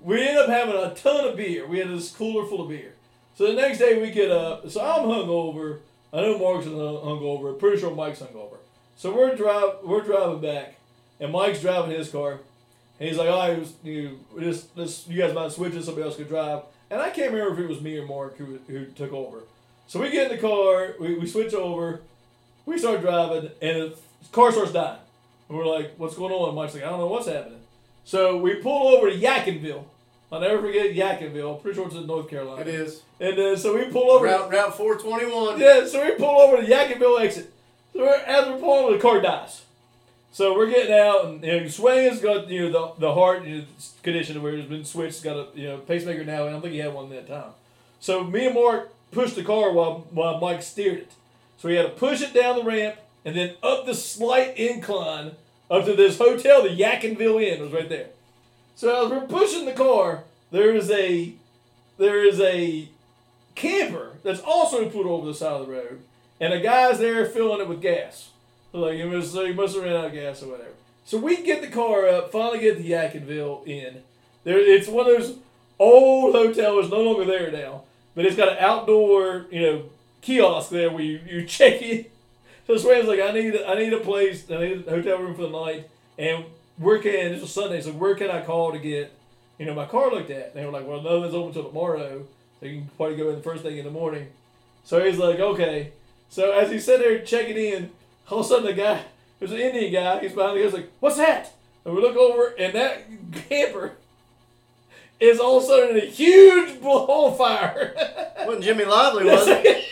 [0.02, 1.68] We ended up having a ton of beer.
[1.68, 2.94] We had this cooler full of beer.
[3.36, 4.68] So the next day we get up.
[4.72, 5.82] So I'm hungover.
[6.12, 7.60] I know Mark's hung- hungover.
[7.60, 8.58] Pretty sure Mike's hungover.
[8.96, 10.79] So we're drive we're driving back,
[11.20, 12.40] and Mike's driving his car.
[13.00, 15.82] And he's like, "All right, you this this you guys mind switching?
[15.82, 18.60] Somebody else could drive." And I can't remember if it was me or Mark who
[18.68, 19.44] who took over.
[19.88, 20.96] So we get in the car.
[21.00, 22.02] We, we switch over.
[22.66, 23.96] We start driving, and the
[24.32, 25.00] car starts dying.
[25.48, 27.62] And we're like, "What's going on?" And Mike's like, "I don't know what's happening."
[28.04, 29.84] So we pull over to Yadkinville.
[30.32, 31.56] I'll never forget Yadkinville.
[31.56, 32.62] I'm pretty sure it's in North Carolina.
[32.62, 33.02] It is.
[33.20, 34.26] And uh, so we pull over.
[34.26, 35.60] Route, route 421.
[35.60, 37.52] Yeah, so we pull over to Yadkinville exit.
[37.94, 39.64] So we're, as we're pulling over, the car dies.
[40.32, 43.44] So we're getting out, and you know, Swain's got you know the, the heart
[44.04, 45.24] condition where it's been switched.
[45.24, 47.34] Got a you know pacemaker now, and I don't think he had one at that
[47.34, 47.52] time.
[48.00, 51.12] So me and Mark pushed the car while while Mike steered it.
[51.58, 55.32] So we had to push it down the ramp and then up the slight incline
[55.70, 58.08] up to this hotel, the Yadkinville Inn was right there.
[58.76, 61.34] So as we're pushing the car, there is a
[61.98, 62.88] there is a
[63.56, 66.02] camper that's also put over the side of the road,
[66.40, 68.30] and a guy's there filling it with gas.
[68.72, 70.70] Like he must, must have ran out of gas or whatever.
[71.06, 74.04] So we get the car up, finally get the Yadkinville in.
[74.44, 75.38] There, it's one of those
[75.80, 79.84] old hotels, no longer there now, but it's got an outdoor, you know,
[80.22, 82.06] kiosk there where you, you check in.
[82.68, 85.42] So Swain's like, I need, I need a place, I need a hotel room for
[85.42, 85.90] the night,
[86.20, 86.46] and
[86.78, 89.12] where can this was Sunday, so where can I call to get,
[89.58, 90.50] you know, my car looked at?
[90.50, 92.28] And they were like, well, nothing's open till tomorrow,
[92.60, 94.28] so you can probably go in the first thing in the morning.
[94.84, 95.94] So he's like, okay.
[96.30, 97.90] So as he's sitting there checking in,
[98.30, 99.02] all of a sudden the guy,
[99.40, 101.54] there's an Indian guy, he's behind the guy's like, what's that?
[101.86, 103.06] And we look over, and that
[103.50, 103.94] camper
[105.20, 107.94] is all of a sudden a huge on fire.
[108.46, 109.86] Wasn't Jimmy Lively, was it?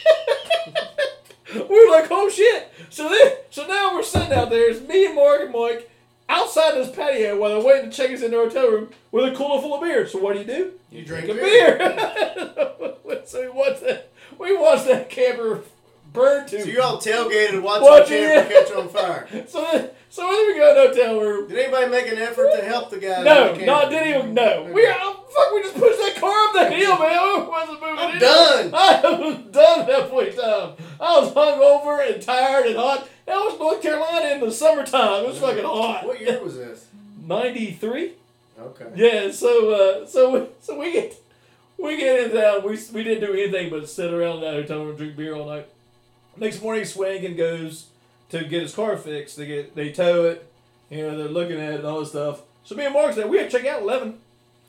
[1.53, 2.71] we were like, oh shit.
[2.89, 4.69] So then, so now we're sitting out there.
[4.69, 5.89] It's me and Mark and Mike
[6.29, 9.35] outside this patio while they're waiting to check us in the hotel room with a
[9.35, 10.07] cooler full of beer.
[10.07, 10.73] So what do you do?
[10.91, 11.77] You drink a beer.
[11.77, 13.21] beer.
[13.25, 14.11] so we watched that.
[14.37, 15.63] We watched that camper
[16.13, 16.61] burn to.
[16.61, 18.67] So you all tailgated and watched Watch the camper it.
[18.67, 19.27] catch on fire.
[19.47, 21.47] So so then we go to the hotel room.
[21.49, 23.23] Did anybody make an effort to help the guy?
[23.23, 23.89] No, the no, camper?
[23.91, 24.63] didn't even no.
[24.73, 25.53] We oh, fuck.
[25.53, 27.17] We just pushed that car up the hill, man.
[27.19, 27.97] I wasn't moving.
[27.99, 28.71] I'm done.
[28.73, 30.73] I was done at that point in time.
[30.99, 33.07] I was hungover and tired and hot.
[33.25, 35.25] That was North Carolina in the summertime.
[35.25, 36.05] It was fucking hot.
[36.05, 36.87] What year was this?
[37.21, 38.13] Ninety three.
[38.59, 38.85] Okay.
[38.95, 39.31] Yeah.
[39.31, 41.15] So uh, so so we get
[41.77, 42.63] we get in town.
[42.63, 45.45] We we didn't do anything but sit around that hotel room and drink beer all
[45.47, 45.67] night.
[46.39, 47.87] Next morning, Swangan goes
[48.29, 49.37] to get his car fixed.
[49.37, 50.51] They get they tow it.
[50.89, 52.41] You know they're looking at it and all this stuff.
[52.63, 54.19] So me and Mark said we had to check out at eleven.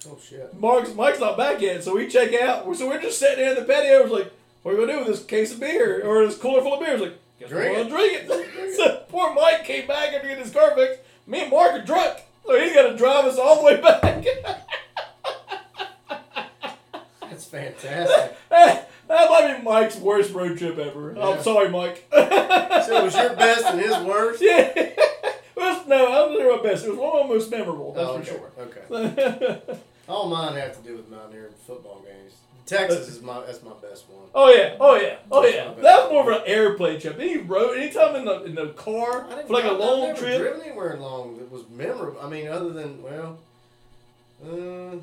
[0.08, 0.58] Oh shit.
[0.58, 2.64] Mark's Mike's not back yet, so we check out.
[2.76, 4.02] So we're just sitting there in the patio.
[4.02, 6.62] It's like, what are we gonna do with this case of beer or this cooler
[6.62, 6.94] full of beer?
[6.94, 7.88] It's like, guess Drink we're it.
[7.88, 8.76] gonna drink it.
[8.76, 11.00] so poor Mike came back after getting his car fixed.
[11.26, 14.24] Me and Mark are drunk, so he's got to drive us all the way back.
[17.20, 18.36] That's fantastic.
[18.48, 20.56] that might be Mike's worst road
[21.18, 21.30] trip ever.
[21.30, 21.36] Yeah.
[21.36, 22.04] I'm sorry, Mike.
[22.88, 24.40] So it was your best and his worst?
[24.42, 24.90] yeah.
[25.56, 26.84] Well, no, I don't my best.
[26.86, 27.92] It was one of my most memorable.
[27.92, 28.80] That's Oh, for okay.
[28.90, 29.60] Okay.
[29.66, 29.76] sure.
[30.08, 32.34] All mine have to do with Mountaineering football games.
[32.64, 34.26] Texas is my that's my best one.
[34.34, 35.64] Oh yeah, oh yeah, oh That's yeah.
[35.82, 37.18] That was more of an airplane trip.
[37.18, 40.38] Any road, anytime in the in the car for like a I've long never trip.
[40.40, 42.20] driven anywhere long that was memorable.
[42.22, 43.38] I mean, other than well,
[44.46, 44.96] uh,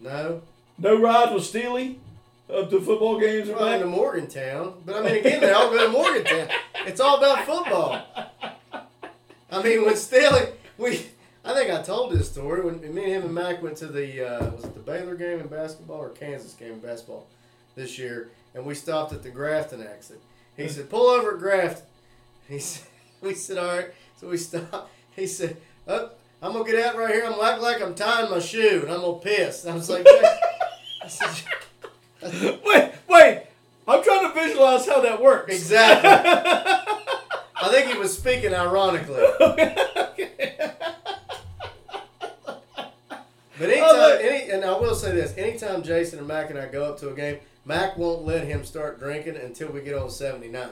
[0.00, 0.42] no.
[0.78, 2.00] No ride with Steely
[2.52, 3.84] up to football games into back.
[3.86, 6.48] Morgantown, but I mean, again, they all go to Morgantown.
[6.86, 8.02] It's all about football.
[9.50, 11.06] I mean, when Staley, we,
[11.44, 14.26] I think I told this story when me and him and Mac went to the
[14.26, 17.26] uh, was it the Baylor game in basketball or Kansas game in basketball
[17.74, 20.20] this year, and we stopped at the Grafton exit.
[20.56, 21.86] He said, "Pull over at Grafton."
[22.48, 22.86] He said,
[23.20, 23.90] "We said, all right."
[24.20, 24.90] So we stopped.
[25.16, 25.56] He said,
[25.88, 27.24] "Up, I'm gonna get out right here.
[27.24, 29.88] I'm gonna act like I'm tying my shoe, and I'm gonna piss." And I was
[29.88, 30.06] like,
[31.02, 31.44] I said,
[32.64, 33.42] Wait, wait.
[33.86, 35.54] I'm trying to visualize how that works.
[35.54, 36.10] "Exactly."
[37.62, 39.22] I think he was speaking ironically.
[43.56, 46.66] But anytime, oh, any, and I will say this: anytime Jason and Mac and I
[46.66, 50.10] go up to a game, Mac won't let him start drinking until we get on
[50.10, 50.70] seventy nine.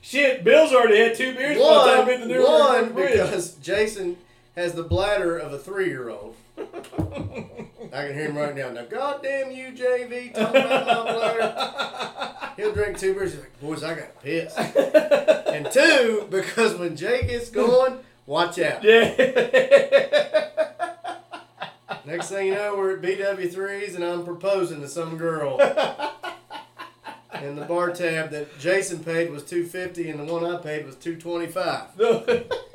[0.00, 4.16] Shit, Bill's already had two beers by the time One, the new one because Jason
[4.56, 6.36] has the bladder of a three year old.
[7.92, 8.70] I can hear him right now.
[8.70, 12.52] Now, goddamn you, JV, talking about my bladder.
[12.56, 13.32] He'll drink two beers.
[13.32, 14.56] He's like, boys, I got piss.
[14.56, 18.84] and two, because when Jay gets going, watch out.
[18.84, 19.14] Yeah.
[22.04, 25.60] Next thing you know, we're at BW3s and I'm proposing to some girl.
[27.32, 30.96] and the bar tab that Jason paid was 250 and the one I paid was
[30.96, 32.46] 225.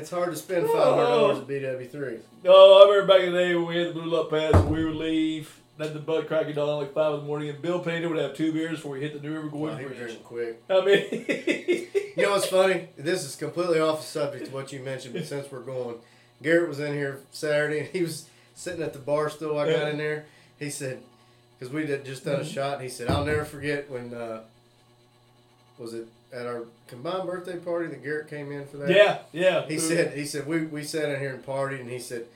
[0.00, 2.20] It's hard to spend $500 at BW3s.
[2.44, 4.70] No, I remember back in the day when we had the Blue Luck Pass and
[4.70, 7.60] we would leave, let the butt crack it dawn like 5 in the morning, and
[7.60, 9.84] Bill Payne would have two beers before he hit the New River Oh, Gorge he
[9.84, 9.98] was Bridge.
[9.98, 10.62] drinking quick.
[10.70, 11.86] I mean,
[12.16, 12.88] You know what's funny?
[12.96, 15.96] This is completely off the subject to what you mentioned, but since we're going,
[16.42, 19.58] Garrett was in here Saturday and he was sitting at the bar stool.
[19.58, 20.24] I got in there.
[20.58, 21.00] He said,
[21.58, 24.40] because we had just done a shot, and he said, I'll never forget when, uh,
[25.78, 28.90] was it at our combined birthday party that Garrett came in for that?
[28.90, 29.66] yeah, yeah.
[29.66, 32.26] He said, he said, we, we sat in here and partied, and he said,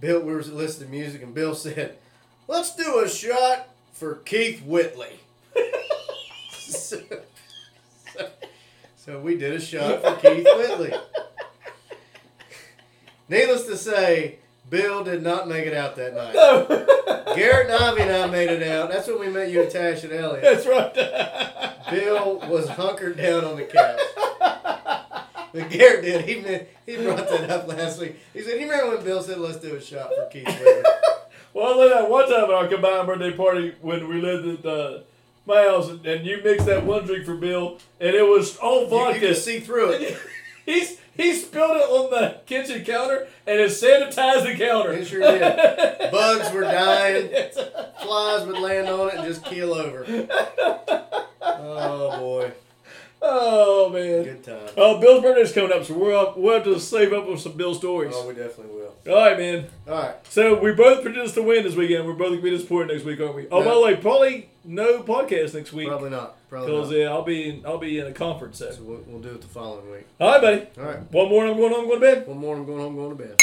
[0.00, 1.96] Bill, we were listening to music, and Bill said,
[2.48, 5.20] let's do a shot for Keith Whitley.
[6.50, 7.00] so,
[8.16, 8.28] so-
[8.96, 10.94] so we did a shot for Keith Whitley.
[13.28, 14.36] Needless to say,
[14.70, 16.34] Bill did not make it out that night.
[16.34, 17.34] No.
[17.36, 18.90] Garrett and Ivy and I made it out.
[18.90, 20.42] That's when we met you and Tash and Elliot.
[20.42, 21.73] That's right.
[21.90, 24.00] Bill was hunkered down on the couch.
[25.52, 26.24] But Garrett did.
[26.24, 28.16] He meant, he brought that up last week.
[28.32, 30.82] He said, "You remember when Bill said, let's do a shot for Keith Whitley?"
[31.54, 34.98] Well, I that one time at our combined birthday party when we lived at uh,
[35.46, 38.82] my house, and, you mixed that one drink for Bill, and it was all You,
[38.86, 39.20] you vodka.
[39.20, 40.18] could see through it.
[40.66, 44.92] He's he spilled it on the kitchen counter and it sanitized the counter.
[44.92, 45.40] It sure did.
[46.10, 47.28] Bugs were dying.
[48.02, 50.04] Flies would land on it and just keel over.
[51.40, 52.52] Oh boy,
[53.22, 54.24] oh man.
[54.24, 54.68] good time.
[54.76, 57.52] Oh, Bill's birthday's coming up, so we'll have, we'll have to save up with some
[57.52, 58.12] Bill stories.
[58.14, 58.73] Oh, we definitely will.
[59.06, 59.66] All right, man.
[59.86, 60.14] All right.
[60.28, 62.06] So we both predicted to win this weekend.
[62.06, 63.46] We're both gonna be disappointed next week, aren't we?
[63.50, 66.36] Oh, by the way, probably no podcast next week Probably not.
[66.48, 66.96] Probably because not.
[66.98, 68.58] yeah, I'll be in, I'll be in a conference.
[68.58, 68.70] So.
[68.70, 70.06] So we'll, we'll do it the following week.
[70.18, 70.66] All right, buddy.
[70.78, 71.12] All right.
[71.12, 71.82] One more, and I'm going home.
[71.82, 72.26] I'm going to bed.
[72.26, 72.56] One more.
[72.56, 72.96] I'm going home.
[72.96, 73.40] Going to bed.